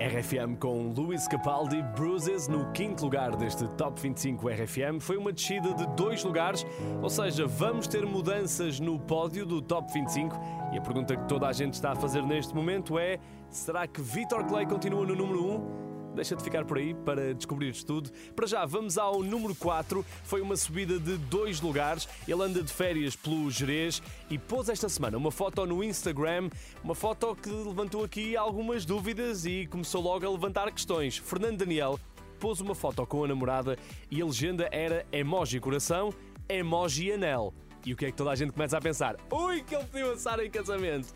RFM 0.00 0.56
com 0.58 0.94
Luís 0.96 1.28
Capaldi, 1.28 1.82
Bruises 1.94 2.48
no 2.48 2.72
quinto 2.72 3.04
lugar 3.04 3.36
deste 3.36 3.68
Top 3.76 4.00
25 4.00 4.48
RFM. 4.48 4.98
Foi 4.98 5.18
uma 5.18 5.30
descida 5.30 5.74
de 5.74 5.86
dois 5.88 6.24
lugares, 6.24 6.64
ou 7.02 7.10
seja, 7.10 7.46
vamos 7.46 7.86
ter 7.86 8.06
mudanças 8.06 8.80
no 8.80 8.98
pódio 8.98 9.44
do 9.44 9.60
Top 9.60 9.92
25. 9.92 10.34
E 10.72 10.78
a 10.78 10.80
pergunta 10.80 11.14
que 11.14 11.28
toda 11.28 11.46
a 11.46 11.52
gente 11.52 11.74
está 11.74 11.92
a 11.92 11.94
fazer 11.96 12.22
neste 12.22 12.54
momento 12.54 12.98
é: 12.98 13.18
será 13.50 13.86
que 13.86 14.00
Vitor 14.00 14.42
Clay 14.46 14.64
continua 14.64 15.04
no 15.04 15.14
número 15.14 15.44
1? 15.44 15.89
Deixa 16.14 16.34
de 16.34 16.42
ficar 16.42 16.64
por 16.64 16.76
aí 16.76 16.92
para 16.92 17.32
descobrires 17.34 17.84
tudo. 17.84 18.10
Para 18.34 18.46
já, 18.46 18.66
vamos 18.66 18.98
ao 18.98 19.22
número 19.22 19.54
4. 19.54 20.04
Foi 20.24 20.40
uma 20.40 20.56
subida 20.56 20.98
de 20.98 21.16
dois 21.16 21.60
lugares. 21.60 22.08
Ele 22.26 22.42
anda 22.42 22.62
de 22.62 22.72
férias 22.72 23.14
pelo 23.14 23.50
Jerez 23.50 24.02
e 24.28 24.36
pôs 24.36 24.68
esta 24.68 24.88
semana 24.88 25.16
uma 25.16 25.30
foto 25.30 25.64
no 25.64 25.84
Instagram, 25.84 26.50
uma 26.82 26.94
foto 26.94 27.34
que 27.36 27.48
levantou 27.48 28.04
aqui 28.04 28.36
algumas 28.36 28.84
dúvidas 28.84 29.46
e 29.46 29.66
começou 29.66 30.02
logo 30.02 30.26
a 30.26 30.30
levantar 30.30 30.70
questões. 30.72 31.16
Fernando 31.16 31.58
Daniel 31.58 31.98
pôs 32.40 32.60
uma 32.60 32.74
foto 32.74 33.06
com 33.06 33.24
a 33.24 33.28
namorada 33.28 33.78
e 34.10 34.20
a 34.20 34.24
legenda 34.24 34.68
era 34.72 35.06
emoji 35.12 35.60
coração, 35.60 36.12
emoji 36.48 37.12
anel. 37.12 37.54
E 37.84 37.92
o 37.92 37.96
que 37.96 38.06
é 38.06 38.10
que 38.10 38.16
toda 38.16 38.30
a 38.30 38.34
gente 38.34 38.52
começa 38.52 38.76
a 38.76 38.80
pensar? 38.80 39.16
Ui, 39.30 39.62
que 39.62 39.74
ele 39.74 39.84
pediu 39.84 40.12
a 40.12 40.16
Sara 40.16 40.44
em 40.44 40.50
casamento! 40.50 41.08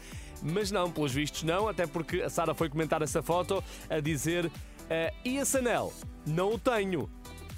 Mas 0.42 0.70
não, 0.70 0.90
pelos 0.90 1.12
vistos 1.12 1.42
não, 1.42 1.68
até 1.68 1.86
porque 1.86 2.20
a 2.20 2.28
Sara 2.28 2.54
foi 2.54 2.68
comentar 2.68 3.00
essa 3.02 3.22
foto 3.22 3.62
a 3.88 4.00
dizer 4.00 4.50
"Ah, 4.90 5.12
e 5.24 5.36
esse 5.36 5.58
anel? 5.58 5.92
Não 6.26 6.54
o 6.54 6.58
tenho. 6.58 7.10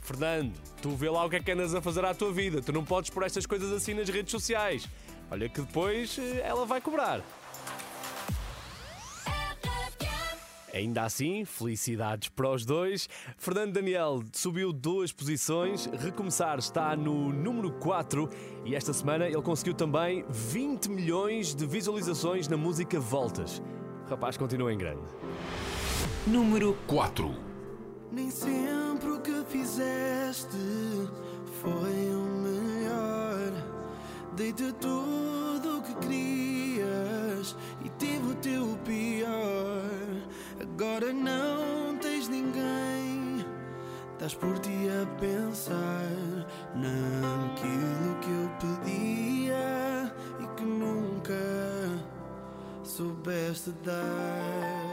Fernando, 0.02 0.52
tu 0.80 0.90
vê 0.90 1.10
lá 1.10 1.24
o 1.24 1.30
que 1.30 1.36
é 1.36 1.40
que 1.40 1.50
andas 1.50 1.74
a 1.74 1.82
fazer 1.82 2.04
à 2.04 2.14
tua 2.14 2.32
vida. 2.32 2.62
Tu 2.62 2.72
não 2.72 2.84
podes 2.84 3.10
pôr 3.10 3.24
estas 3.24 3.44
coisas 3.44 3.72
assim 3.72 3.94
nas 3.94 4.08
redes 4.08 4.30
sociais. 4.30 4.88
Olha 5.30 5.48
que 5.48 5.60
depois 5.60 6.16
eh, 6.18 6.40
ela 6.44 6.64
vai 6.64 6.80
cobrar. 6.80 7.20
Ainda 10.72 11.04
assim, 11.04 11.44
felicidades 11.44 12.28
para 12.28 12.50
os 12.50 12.64
dois. 12.64 13.08
Fernando 13.38 13.72
Daniel 13.72 14.22
subiu 14.32 14.72
duas 14.72 15.10
posições, 15.10 15.86
recomeçar 15.86 16.58
está 16.58 16.94
no 16.94 17.32
número 17.32 17.72
4 17.72 18.28
e 18.64 18.74
esta 18.74 18.92
semana 18.92 19.26
ele 19.26 19.40
conseguiu 19.40 19.72
também 19.72 20.24
20 20.28 20.90
milhões 20.90 21.54
de 21.54 21.66
visualizações 21.66 22.46
na 22.46 22.58
música 22.58 23.00
Voltas. 23.00 23.62
O 24.06 24.10
rapaz 24.10 24.36
continua 24.36 24.72
em 24.72 24.76
grande. 24.76 25.02
Número 26.26 26.76
4. 26.86 27.34
Nem 28.10 28.30
sempre 28.30 29.10
o 29.10 29.20
que 29.20 29.44
fizeste 29.48 30.56
foi 31.60 32.10
o 32.10 32.24
melhor. 32.42 33.52
Dei-te 34.36 34.72
tudo 34.74 35.78
o 35.78 35.82
que 35.82 35.94
querias 36.06 37.56
e 37.84 37.88
tive 37.98 38.32
o 38.32 38.34
teu 38.36 38.78
pior. 38.84 39.82
Agora 40.60 41.12
não 41.12 41.96
tens 41.98 42.28
ninguém. 42.28 43.44
Estás 44.12 44.34
por 44.34 44.58
ti 44.58 44.88
a 44.88 45.06
pensar 45.20 46.10
naquilo 46.74 48.18
que 48.20 48.30
eu 48.30 48.50
pedia 48.82 50.12
e 50.40 50.46
que 50.56 50.64
nunca 50.64 51.34
soubeste 52.82 53.70
dar. 53.84 54.85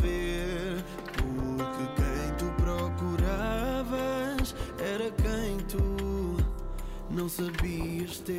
Ver. 0.00 0.84
Porque 1.16 1.86
quem 1.96 2.34
tu 2.38 2.46
procuravas 2.60 4.54
era 4.78 5.10
quem 5.12 5.58
tu 5.68 6.36
não 7.10 7.28
sabias 7.28 8.18
ter. 8.18 8.38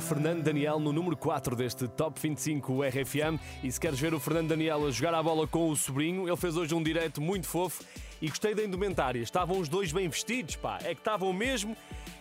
Fernando 0.00 0.42
Daniel 0.42 0.80
no 0.80 0.90
número 0.90 1.14
4 1.18 1.54
deste 1.54 1.86
Top 1.86 2.18
25 2.18 2.82
RFM. 2.82 3.38
E 3.62 3.70
se 3.70 3.78
queres 3.78 4.00
ver 4.00 4.14
o 4.14 4.18
Fernando 4.18 4.48
Daniel 4.48 4.86
a 4.86 4.90
jogar 4.90 5.12
a 5.12 5.22
bola 5.22 5.46
com 5.46 5.68
o 5.68 5.76
sobrinho, 5.76 6.26
ele 6.26 6.36
fez 6.36 6.56
hoje 6.56 6.74
um 6.74 6.82
direto 6.82 7.20
muito 7.20 7.46
fofo 7.46 7.84
e 8.22 8.28
gostei 8.30 8.54
da 8.54 8.64
indumentária. 8.64 9.20
Estavam 9.20 9.58
os 9.58 9.68
dois 9.68 9.92
bem 9.92 10.08
vestidos, 10.08 10.56
pá, 10.56 10.78
é 10.82 10.94
que 10.94 11.00
estavam 11.00 11.30
mesmo 11.30 11.76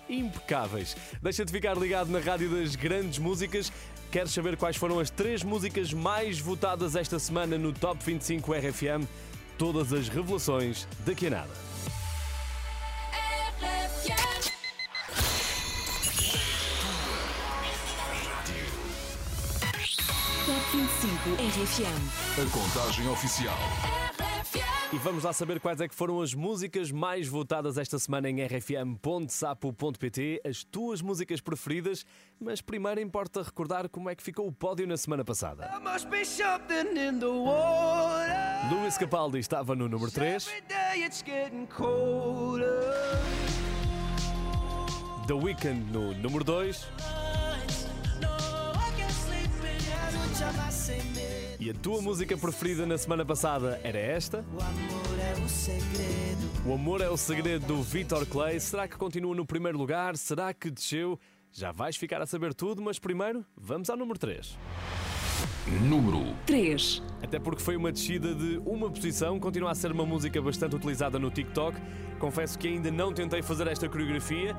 impecáveis. 0.10 0.98
Deixa 1.22 1.46
de 1.46 1.52
ficar 1.52 1.78
ligado 1.78 2.10
na 2.10 2.20
rádio 2.20 2.50
das 2.50 2.76
grandes 2.76 3.20
músicas. 3.20 3.72
Queres 4.12 4.32
saber 4.32 4.58
quais 4.58 4.76
foram 4.76 5.00
as 5.00 5.10
três 5.10 5.42
músicas 5.42 5.94
mais 5.94 6.38
votadas 6.38 6.94
esta 6.94 7.18
semana 7.20 7.58
no 7.58 7.72
Top 7.72 8.04
25 8.04 8.52
RFM? 8.52 9.08
Todas 9.58 9.94
as 9.94 10.10
revelações 10.10 10.86
daqui 11.06 11.28
a 11.28 11.30
nada. 11.30 11.75
RFM. 21.26 22.38
A 22.40 22.46
contagem 22.52 23.08
oficial. 23.10 23.58
E 24.94 24.98
vamos 25.00 25.24
lá 25.24 25.34
saber 25.34 25.60
quais 25.60 25.82
é 25.82 25.88
que 25.88 25.96
foram 25.96 26.22
as 26.22 26.36
músicas 26.36 26.92
mais 26.92 27.28
votadas 27.28 27.80
esta 27.80 27.98
semana 27.98 28.30
em 28.30 28.46
rfm.sapo.pt, 28.46 29.64
as 30.46 30.64
tuas 30.64 31.02
músicas 31.02 31.42
preferidas, 31.42 32.06
mas 32.40 32.62
primeiro 32.62 33.02
importa 33.02 33.42
recordar 33.42 33.90
como 33.90 34.08
é 34.08 34.14
que 34.16 34.22
ficou 34.22 34.46
o 34.46 34.52
pódio 34.52 34.86
na 34.86 34.98
semana 34.98 35.26
passada. 35.26 35.68
Luís 38.70 38.96
Capaldi 38.96 39.40
estava 39.40 39.76
no 39.76 39.90
número 39.90 40.12
3, 40.12 40.48
Every 40.48 40.62
day 40.68 41.04
it's 41.04 41.24
getting 41.26 41.66
colder. 41.66 42.82
The 45.26 45.34
Weeknd 45.34 45.92
no 45.92 46.14
número 46.14 46.44
2 46.44 47.25
e 51.66 51.72
a 51.72 51.74
tua 51.74 52.00
música 52.00 52.38
preferida 52.38 52.86
na 52.86 52.96
semana 52.96 53.26
passada 53.26 53.82
era 53.84 53.98
esta. 53.98 54.46
O 54.54 54.62
amor 54.62 55.20
é 55.20 55.34
o 55.44 55.50
segredo. 55.50 56.46
O 56.64 56.74
Amor 56.76 57.02
é 57.02 57.10
o 57.10 57.18
Segredo 57.18 57.66
do 57.66 57.82
Vitor 57.82 58.24
Clay. 58.28 58.60
Será 58.60 58.88
que 58.88 58.96
continua 58.96 59.34
no 59.34 59.48
primeiro 59.48 59.76
lugar? 59.76 60.16
Será 60.16 60.54
que 60.54 60.70
desceu? 60.70 61.20
Já 61.52 61.72
vais 61.72 61.98
ficar 61.98 62.22
a 62.22 62.28
saber 62.28 62.54
tudo, 62.54 62.84
mas 62.84 63.00
primeiro 63.00 63.44
vamos 63.58 63.90
ao 63.90 63.98
número 63.98 64.20
3. 64.20 64.56
Número 65.82 66.36
3. 66.46 67.02
Até 67.24 67.40
porque 67.40 67.64
foi 67.64 67.76
uma 67.76 67.92
descida 67.92 68.36
de 68.36 68.62
uma 68.64 68.88
posição, 68.92 69.40
continua 69.40 69.72
a 69.72 69.76
ser 69.76 69.92
uma 69.92 70.06
música 70.06 70.40
bastante 70.40 70.76
utilizada 70.76 71.18
no 71.18 71.32
TikTok. 71.32 71.76
Confesso 72.20 72.60
que 72.60 72.68
ainda 72.68 72.92
não 72.92 73.12
tentei 73.12 73.42
fazer 73.42 73.66
esta 73.66 73.90
coreografia, 73.90 74.56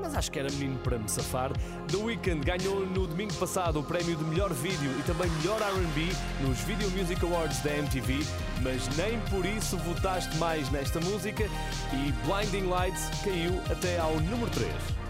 mas 0.00 0.14
acho 0.14 0.30
que 0.30 0.38
era 0.38 0.50
menino 0.52 0.78
para 0.78 0.98
me 0.98 1.08
safar. 1.08 1.52
The 1.88 1.96
Weeknd 1.96 2.44
ganhou 2.44 2.86
no 2.86 3.06
domingo 3.06 3.34
passado 3.34 3.80
o 3.80 3.82
prémio 3.82 4.16
de 4.16 4.24
melhor 4.24 4.52
vídeo 4.52 4.90
e 4.98 5.02
também 5.02 5.30
melhor 5.30 5.60
RB 5.60 6.12
nos 6.40 6.58
Video 6.60 6.90
Music 6.90 7.24
Awards 7.24 7.60
da 7.62 7.74
MTV, 7.76 8.20
mas 8.62 8.88
nem 8.96 9.18
por 9.30 9.44
isso 9.44 9.76
votaste 9.78 10.36
mais 10.38 10.70
nesta 10.70 11.00
música 11.00 11.44
e 11.92 12.12
Blinding 12.26 12.68
Lights 12.68 13.08
caiu 13.24 13.60
até 13.70 13.98
ao 13.98 14.14
número 14.20 14.50
3. 14.50 15.07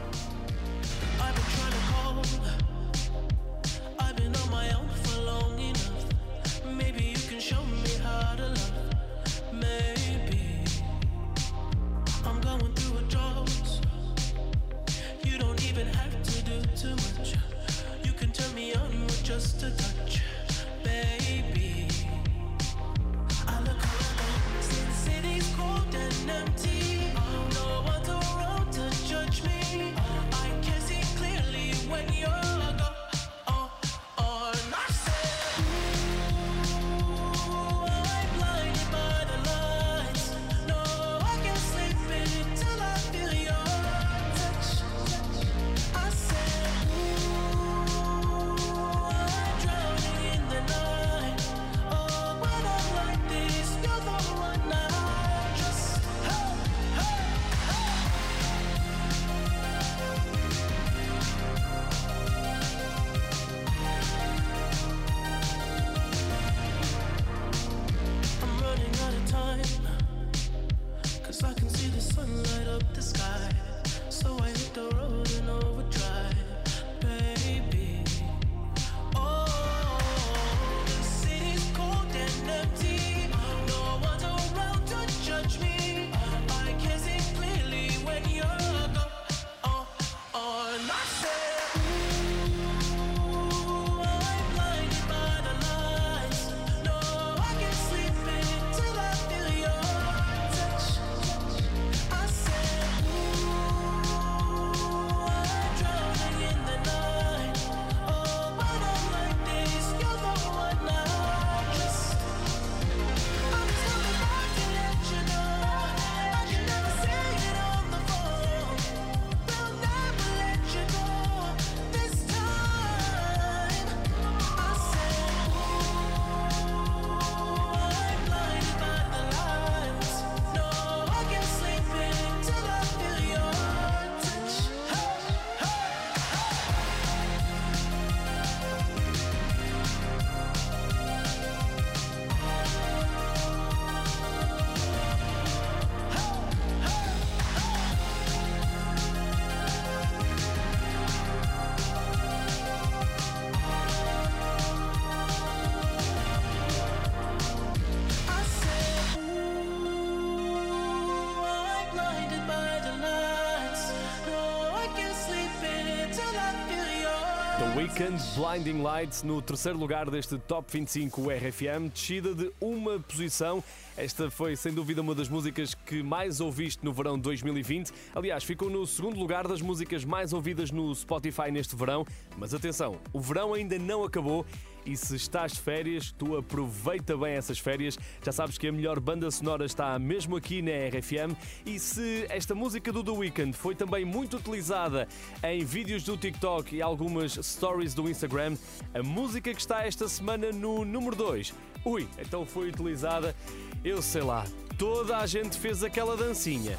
Weeknd, 167.98 168.22
Blinding 168.36 168.80
Lights, 168.80 169.24
no 169.24 169.42
terceiro 169.42 169.76
lugar 169.76 170.08
deste 170.08 170.38
Top 170.38 170.70
25 170.70 171.30
RFM, 171.30 171.88
descida 171.92 172.32
de 172.32 172.48
uma 172.60 173.00
posição. 173.00 173.62
Esta 173.96 174.30
foi, 174.30 174.54
sem 174.54 174.72
dúvida, 174.72 175.02
uma 175.02 175.16
das 175.16 175.28
músicas 175.28 175.74
que 175.74 176.00
mais 176.00 176.40
ouviste 176.40 176.84
no 176.84 176.92
verão 176.92 177.18
2020. 177.18 177.90
Aliás, 178.14 178.44
ficou 178.44 178.70
no 178.70 178.86
segundo 178.86 179.18
lugar 179.18 179.48
das 179.48 179.60
músicas 179.60 180.04
mais 180.04 180.32
ouvidas 180.32 180.70
no 180.70 180.94
Spotify 180.94 181.50
neste 181.50 181.74
verão. 181.74 182.06
Mas 182.36 182.54
atenção, 182.54 183.00
o 183.12 183.18
verão 183.18 183.52
ainda 183.52 183.76
não 183.80 184.04
acabou. 184.04 184.46
E 184.88 184.96
se 184.96 185.16
estás 185.16 185.52
de 185.52 185.60
férias, 185.60 186.14
tu 186.16 186.34
aproveita 186.34 187.14
bem 187.14 187.34
essas 187.34 187.58
férias. 187.58 187.98
Já 188.24 188.32
sabes 188.32 188.56
que 188.56 188.66
a 188.68 188.72
melhor 188.72 188.98
banda 188.98 189.30
sonora 189.30 189.66
está 189.66 189.98
mesmo 189.98 190.34
aqui 190.34 190.62
na 190.62 190.70
RFM. 190.70 191.36
E 191.66 191.78
se 191.78 192.24
esta 192.30 192.54
música 192.54 192.90
do 192.90 193.04
The 193.04 193.10
Weeknd 193.10 193.54
foi 193.54 193.74
também 193.74 194.06
muito 194.06 194.38
utilizada 194.38 195.06
em 195.42 195.62
vídeos 195.62 196.04
do 196.04 196.16
TikTok 196.16 196.74
e 196.74 196.80
algumas 196.80 197.34
stories 197.34 197.92
do 197.92 198.08
Instagram, 198.08 198.56
a 198.94 199.02
música 199.02 199.52
que 199.52 199.60
está 199.60 199.84
esta 199.84 200.08
semana 200.08 200.52
no 200.52 200.86
número 200.86 201.14
2, 201.14 201.52
ui, 201.84 202.08
então 202.18 202.46
foi 202.46 202.70
utilizada, 202.70 203.36
eu 203.84 204.00
sei 204.00 204.22
lá, 204.22 204.46
toda 204.78 205.18
a 205.18 205.26
gente 205.26 205.58
fez 205.58 205.84
aquela 205.84 206.16
dancinha. 206.16 206.78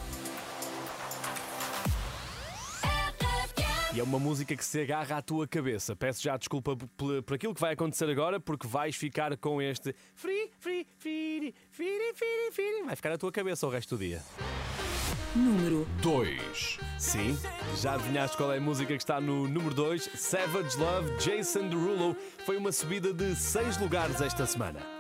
E 3.92 4.00
é 4.00 4.04
uma 4.04 4.20
música 4.20 4.56
que 4.56 4.64
se 4.64 4.82
agarra 4.82 5.18
à 5.18 5.22
tua 5.22 5.48
cabeça. 5.48 5.96
Peço 5.96 6.22
já 6.22 6.38
desculpa 6.38 6.76
por, 6.76 7.24
por 7.24 7.34
aquilo 7.34 7.56
que 7.56 7.62
vai 7.62 7.74
acontecer 7.74 8.08
agora, 8.08 8.40
porque 8.40 8.68
vais 8.68 8.96
ficar 8.96 9.36
com 9.38 9.60
este 9.60 9.96
free, 10.14 10.52
free, 10.60 10.86
free, 10.98 11.56
free, 11.72 12.14
free, 12.14 12.52
free. 12.52 12.84
Vai 12.86 12.96
ficar 12.96 13.14
à 13.14 13.18
tua 13.18 13.32
cabeça 13.32 13.66
o 13.66 13.70
resto 13.70 13.98
do 13.98 14.04
dia. 14.04 14.22
Número 15.36 15.88
2. 16.04 16.80
Sim, 17.00 17.38
já 17.78 17.96
adivinhaste 17.96 18.38
qual 18.38 18.54
é 18.54 18.58
a 18.58 18.62
música 18.62 18.96
que 18.96 19.02
está 19.02 19.20
no 19.20 19.48
número 19.48 19.74
2? 19.74 20.10
Savage 20.16 20.78
Love, 20.78 21.18
Jason 21.18 21.68
Derulo. 21.68 22.16
Foi 22.46 22.58
uma 22.58 22.72
subida 22.72 23.12
de 23.12 23.36
6 23.36 23.78
lugares 23.78 24.22
esta 24.22 24.46
semana. 24.46 24.99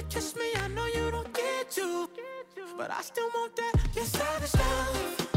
You 0.00 0.06
kiss 0.08 0.34
me, 0.36 0.44
I 0.56 0.68
know 0.68 0.86
you 0.86 1.10
don't 1.10 1.32
get 1.34 1.70
to, 1.72 2.08
but 2.76 2.90
I 2.90 3.02
still 3.02 3.28
want 3.34 3.54
that. 3.56 3.72
Your 3.94 4.04
savage 4.04 4.54
love. 4.54 5.29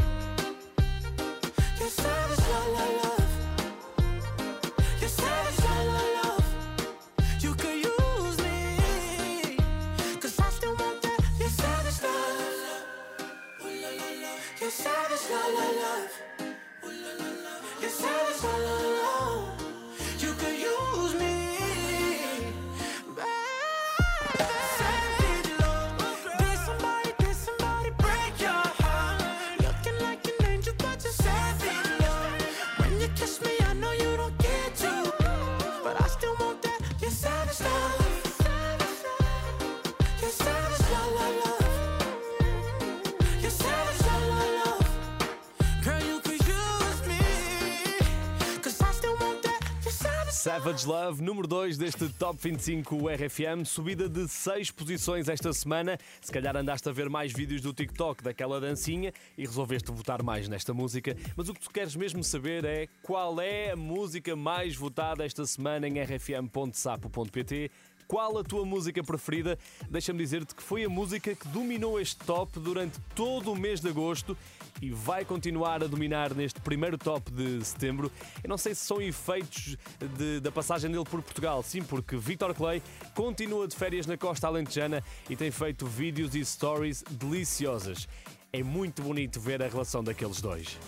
Savage 50.64 50.86
Love, 50.86 51.22
número 51.22 51.46
2 51.46 51.76
deste 51.76 52.08
Top 52.08 52.38
25 52.40 52.96
RFM, 53.10 53.66
subida 53.66 54.08
de 54.08 54.26
6 54.26 54.70
posições 54.70 55.28
esta 55.28 55.52
semana. 55.52 55.98
Se 56.22 56.32
calhar 56.32 56.56
andaste 56.56 56.88
a 56.88 56.92
ver 56.92 57.10
mais 57.10 57.34
vídeos 57.34 57.60
do 57.60 57.74
TikTok 57.74 58.24
daquela 58.24 58.58
dancinha 58.58 59.12
e 59.36 59.44
resolveste 59.44 59.92
votar 59.92 60.22
mais 60.22 60.48
nesta 60.48 60.72
música. 60.72 61.14
Mas 61.36 61.50
o 61.50 61.54
que 61.54 61.60
tu 61.60 61.70
queres 61.70 61.94
mesmo 61.94 62.24
saber 62.24 62.64
é 62.64 62.88
qual 63.02 63.38
é 63.42 63.72
a 63.72 63.76
música 63.76 64.34
mais 64.34 64.74
votada 64.74 65.22
esta 65.22 65.44
semana 65.44 65.86
em 65.86 66.02
rfm.sapo.pt. 66.02 67.70
Qual 68.06 68.38
a 68.38 68.44
tua 68.44 68.64
música 68.64 69.02
preferida? 69.02 69.58
Deixa-me 69.90 70.18
dizer-te 70.18 70.54
que 70.54 70.62
foi 70.62 70.84
a 70.84 70.88
música 70.88 71.34
que 71.34 71.48
dominou 71.48 72.00
este 72.00 72.16
top 72.24 72.58
durante 72.58 72.98
todo 73.14 73.52
o 73.52 73.56
mês 73.56 73.80
de 73.80 73.88
agosto 73.88 74.36
e 74.82 74.90
vai 74.90 75.24
continuar 75.24 75.82
a 75.82 75.86
dominar 75.86 76.34
neste 76.34 76.60
primeiro 76.60 76.96
top 76.98 77.30
de 77.30 77.64
setembro. 77.64 78.10
Eu 78.42 78.48
não 78.48 78.58
sei 78.58 78.74
se 78.74 78.84
são 78.84 79.00
efeitos 79.00 79.76
de- 80.18 80.40
da 80.40 80.50
passagem 80.52 80.90
dele 80.90 81.04
por 81.04 81.22
Portugal, 81.22 81.62
sim, 81.62 81.82
porque 81.82 82.16
Victor 82.16 82.54
Clay 82.54 82.82
continua 83.14 83.66
de 83.68 83.74
férias 83.76 84.06
na 84.06 84.16
costa 84.16 84.46
alentejana 84.46 85.02
e 85.28 85.36
tem 85.36 85.50
feito 85.50 85.86
vídeos 85.86 86.34
e 86.34 86.44
stories 86.44 87.02
deliciosas. 87.10 88.08
É 88.52 88.62
muito 88.62 89.02
bonito 89.02 89.40
ver 89.40 89.62
a 89.62 89.68
relação 89.68 90.02
daqueles 90.04 90.40
dois. 90.40 90.78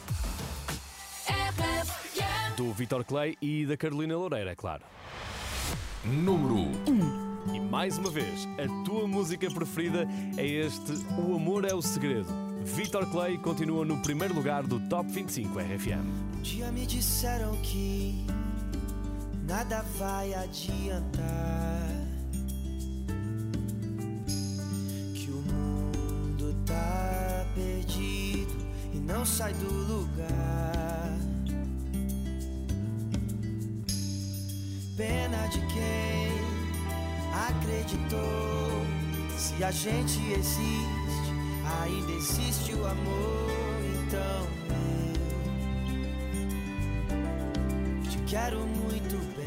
Do 2.56 2.72
Victor 2.72 3.04
Clay 3.04 3.36
e 3.42 3.66
da 3.66 3.76
Carolina 3.76 4.16
Loureira, 4.16 4.52
é 4.52 4.54
claro. 4.54 4.82
Número 6.04 6.70
E 7.52 7.60
mais 7.60 7.98
uma 7.98 8.10
vez, 8.10 8.46
a 8.58 8.84
tua 8.84 9.06
música 9.06 9.50
preferida 9.50 10.06
é 10.36 10.46
este 10.46 10.92
O 11.18 11.34
Amor 11.34 11.64
é 11.64 11.74
o 11.74 11.82
Segredo. 11.82 12.45
Victor 12.74 13.06
Clay 13.06 13.38
continua 13.38 13.84
no 13.84 13.96
primeiro 14.02 14.34
lugar 14.34 14.66
do 14.66 14.80
Top 14.88 15.10
25 15.10 15.58
RFM. 15.58 16.04
Um 16.36 16.42
dia 16.42 16.70
me 16.72 16.84
disseram 16.84 17.54
que 17.62 18.26
nada 19.46 19.82
vai 19.96 20.34
adiantar. 20.34 21.24
Que 25.14 25.30
o 25.30 25.42
mundo 25.52 26.54
tá 26.66 27.46
perdido 27.54 28.56
e 28.92 28.98
não 28.98 29.24
sai 29.24 29.54
do 29.54 29.72
lugar. 29.72 31.16
Pena 34.96 35.46
de 35.46 35.60
quem 35.60 36.32
acreditou. 37.48 38.66
Se 39.38 39.62
a 39.62 39.70
gente 39.70 40.18
existe, 40.32 41.05
ainda 41.82 42.12
existe 42.12 42.72
o 42.74 42.86
amor. 42.86 43.50
Então 44.06 44.46
eu 48.04 48.10
te 48.10 48.18
quero 48.26 48.58
muito 48.60 49.16
bem. 49.36 49.46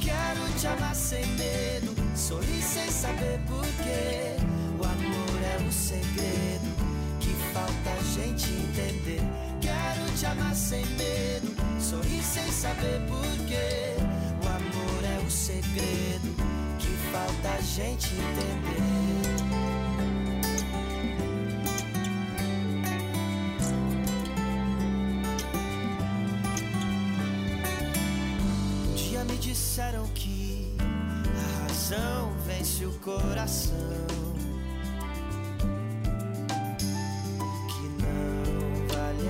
Quero 0.00 0.58
te 0.58 0.66
amar 0.66 0.94
sem 0.94 1.26
medo, 1.26 1.94
sorrir 2.16 2.62
sem 2.62 2.90
saber 2.90 3.40
porquê. 3.46 4.36
O 4.78 4.84
amor 4.84 5.42
é 5.42 5.66
o 5.66 5.72
segredo 5.72 6.74
que 7.20 7.30
falta 7.52 7.90
a 7.90 8.02
gente 8.14 8.50
entender. 8.50 9.20
Quero 9.60 10.16
te 10.16 10.26
amar 10.26 10.54
sem 10.54 10.84
medo, 10.86 11.54
sorrir 11.80 12.22
sem 12.22 12.50
saber 12.52 13.00
porquê. 13.08 13.94
O 14.42 14.46
amor 14.46 15.04
é 15.04 15.26
o 15.26 15.30
segredo 15.30 16.23
falta 17.44 17.50
a 17.50 17.60
gente 17.60 18.08
entender. 18.14 18.80
Um 28.88 28.94
dia 28.94 29.24
me 29.24 29.36
disseram 29.36 30.06
que 30.14 30.74
a 30.80 31.62
razão 31.62 32.32
vence 32.46 32.86
o 32.86 32.92
coração. 33.00 33.74
Que 37.68 38.02
não 38.02 38.88
vale 38.88 39.28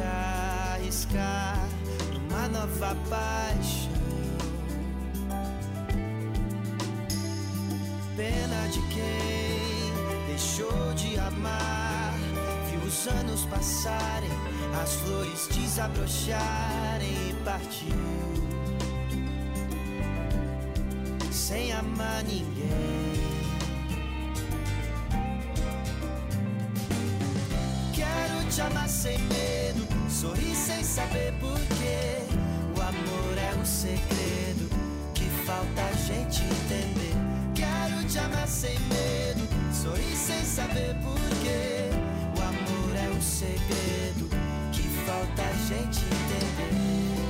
arriscar 0.76 1.58
numa 2.12 2.48
nova 2.48 2.96
paixão. 3.10 3.83
Pena 8.16 8.68
de 8.68 8.80
quem 8.94 10.26
deixou 10.28 10.94
de 10.94 11.18
amar, 11.18 12.14
viu 12.70 12.80
os 12.86 13.08
anos 13.08 13.44
passarem, 13.46 14.30
as 14.80 14.94
flores 14.94 15.48
desabrocharem 15.48 17.30
e 17.30 17.34
partiu 17.44 18.24
sem 21.32 21.72
amar 21.72 22.22
ninguém. 22.22 23.24
Quero 27.92 28.48
te 28.48 28.60
amar 28.60 28.88
sem 28.88 29.18
medo, 29.18 29.86
sorrir 30.08 30.54
sem 30.54 30.84
saber 30.84 31.34
porquê. 31.40 32.24
O 32.76 32.80
amor 32.80 33.38
é 33.38 33.60
o 33.60 33.66
segredo 33.66 34.70
que 35.14 35.24
falta 35.44 35.82
a 35.82 35.92
gente 35.92 36.42
entender. 36.44 37.03
Te 38.14 38.20
amar 38.20 38.46
sem 38.46 38.78
medo, 38.78 39.42
sorrir 39.72 40.16
sem 40.16 40.44
saber 40.44 40.94
porquê. 41.02 41.90
O 42.38 42.42
amor 42.42 42.94
é 42.94 43.08
o 43.10 43.20
segredo 43.20 44.30
que 44.70 44.82
falta 45.04 45.42
a 45.42 45.52
gente 45.66 46.04
entender. 46.04 47.26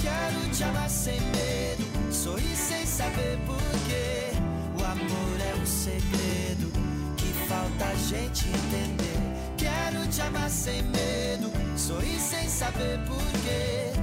Quero 0.00 0.50
te 0.54 0.64
amar 0.64 0.88
sem 0.88 1.20
medo, 1.20 1.84
sorrir 2.10 2.56
sem 2.56 2.86
saber 2.86 3.38
porquê. 3.44 4.32
O 4.80 4.84
amor 4.86 5.38
é 5.38 5.54
um 5.60 5.66
segredo 5.66 6.72
que 7.18 7.30
falta 7.46 7.84
a 7.84 7.94
gente 7.94 8.48
entender. 8.48 9.18
Quero 9.58 10.06
te 10.08 10.22
amar 10.22 10.48
sem 10.48 10.82
medo, 10.82 11.52
sorrir 11.76 12.18
sem 12.18 12.48
saber 12.48 13.00
porquê. 13.06 13.95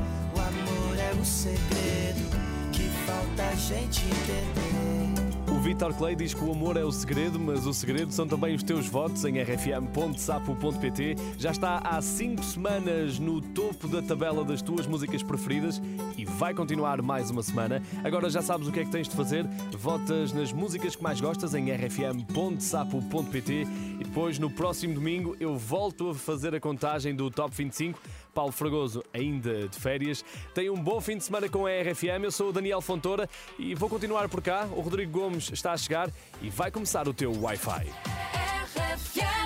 O 1.14 1.16
é 1.16 1.22
um 1.22 1.26
segredo 1.26 2.30
que 2.72 2.90
falta 3.06 3.44
a 3.44 3.56
gente 3.56 4.04
entender. 4.06 4.74
O 5.52 5.60
Vitor 5.60 5.94
Clay 5.94 6.16
diz 6.16 6.34
que 6.34 6.44
o 6.44 6.52
amor 6.52 6.76
é 6.76 6.84
o 6.84 6.92
segredo, 6.92 7.40
mas 7.40 7.68
o 7.68 7.74
segredo 7.74 8.12
são 8.12 8.28
também 8.28 8.56
os 8.56 8.64
teus 8.64 8.88
votos 8.88 9.24
em 9.24 9.40
rfm.sapo.pt. 9.40 11.16
Já 11.38 11.52
está 11.52 11.78
há 11.78 12.02
5 12.02 12.44
semanas 12.44 13.20
no 13.20 13.40
topo 13.40 13.88
da 13.88 14.02
tabela 14.02 14.44
das 14.44 14.64
tuas 14.64 14.88
músicas 14.88 15.22
preferidas 15.22 15.80
e 16.18 16.26
vai 16.26 16.54
continuar 16.56 17.02
mais 17.04 17.30
uma 17.30 17.44
semana. 17.44 17.84
Agora 18.04 18.30
já 18.30 18.42
sabes 18.42 18.68
o 18.68 18.72
que 18.72 18.80
é 18.80 18.86
que 18.86 18.92
tens 18.92 19.08
de 19.08 19.16
fazer. 19.16 19.46
Votas 19.78 20.34
nas 20.34 20.52
músicas 20.52 20.96
que 20.96 21.04
mais 21.04 21.22
gostas 21.22 21.54
em 21.54 21.70
rfm.sapo.pt 21.72 23.52
e 24.00 24.04
depois 24.04 24.40
no 24.40 24.50
próximo 24.50 24.96
domingo 24.96 25.38
eu 25.40 25.56
volto 25.56 26.10
a 26.10 26.16
fazer 26.16 26.56
a 26.56 26.60
contagem 26.60 27.16
do 27.16 27.30
Top 27.30 27.56
25. 27.56 28.00
Paulo 28.34 28.52
Fragoso, 28.52 29.04
ainda 29.14 29.68
de 29.68 29.80
férias. 29.80 30.24
Tenha 30.54 30.74
um 30.74 30.82
bom 30.82 31.00
fim 31.00 31.18
de 31.18 31.24
semana 31.24 31.48
com 31.48 31.66
a 31.66 31.70
RFM. 31.70 32.24
Eu 32.24 32.32
sou 32.32 32.50
o 32.50 32.54
Daniel 32.54 32.82
Fontoura 32.82 33.30
e 33.58 33.76
vou 33.76 33.90
continuar 33.90 34.28
por 34.30 34.42
cá. 34.42 34.68
O 34.72 34.82
Rodrigo 34.82 35.12
Gomes 35.12 35.52
está 35.52 35.72
a 35.72 35.78
chegar 35.78 36.10
e 36.42 36.50
vai 36.50 36.72
começar 36.72 37.08
o 37.08 37.14
teu 37.14 37.32
Wi-Fi. 37.32 37.88
RFM. 38.84 39.43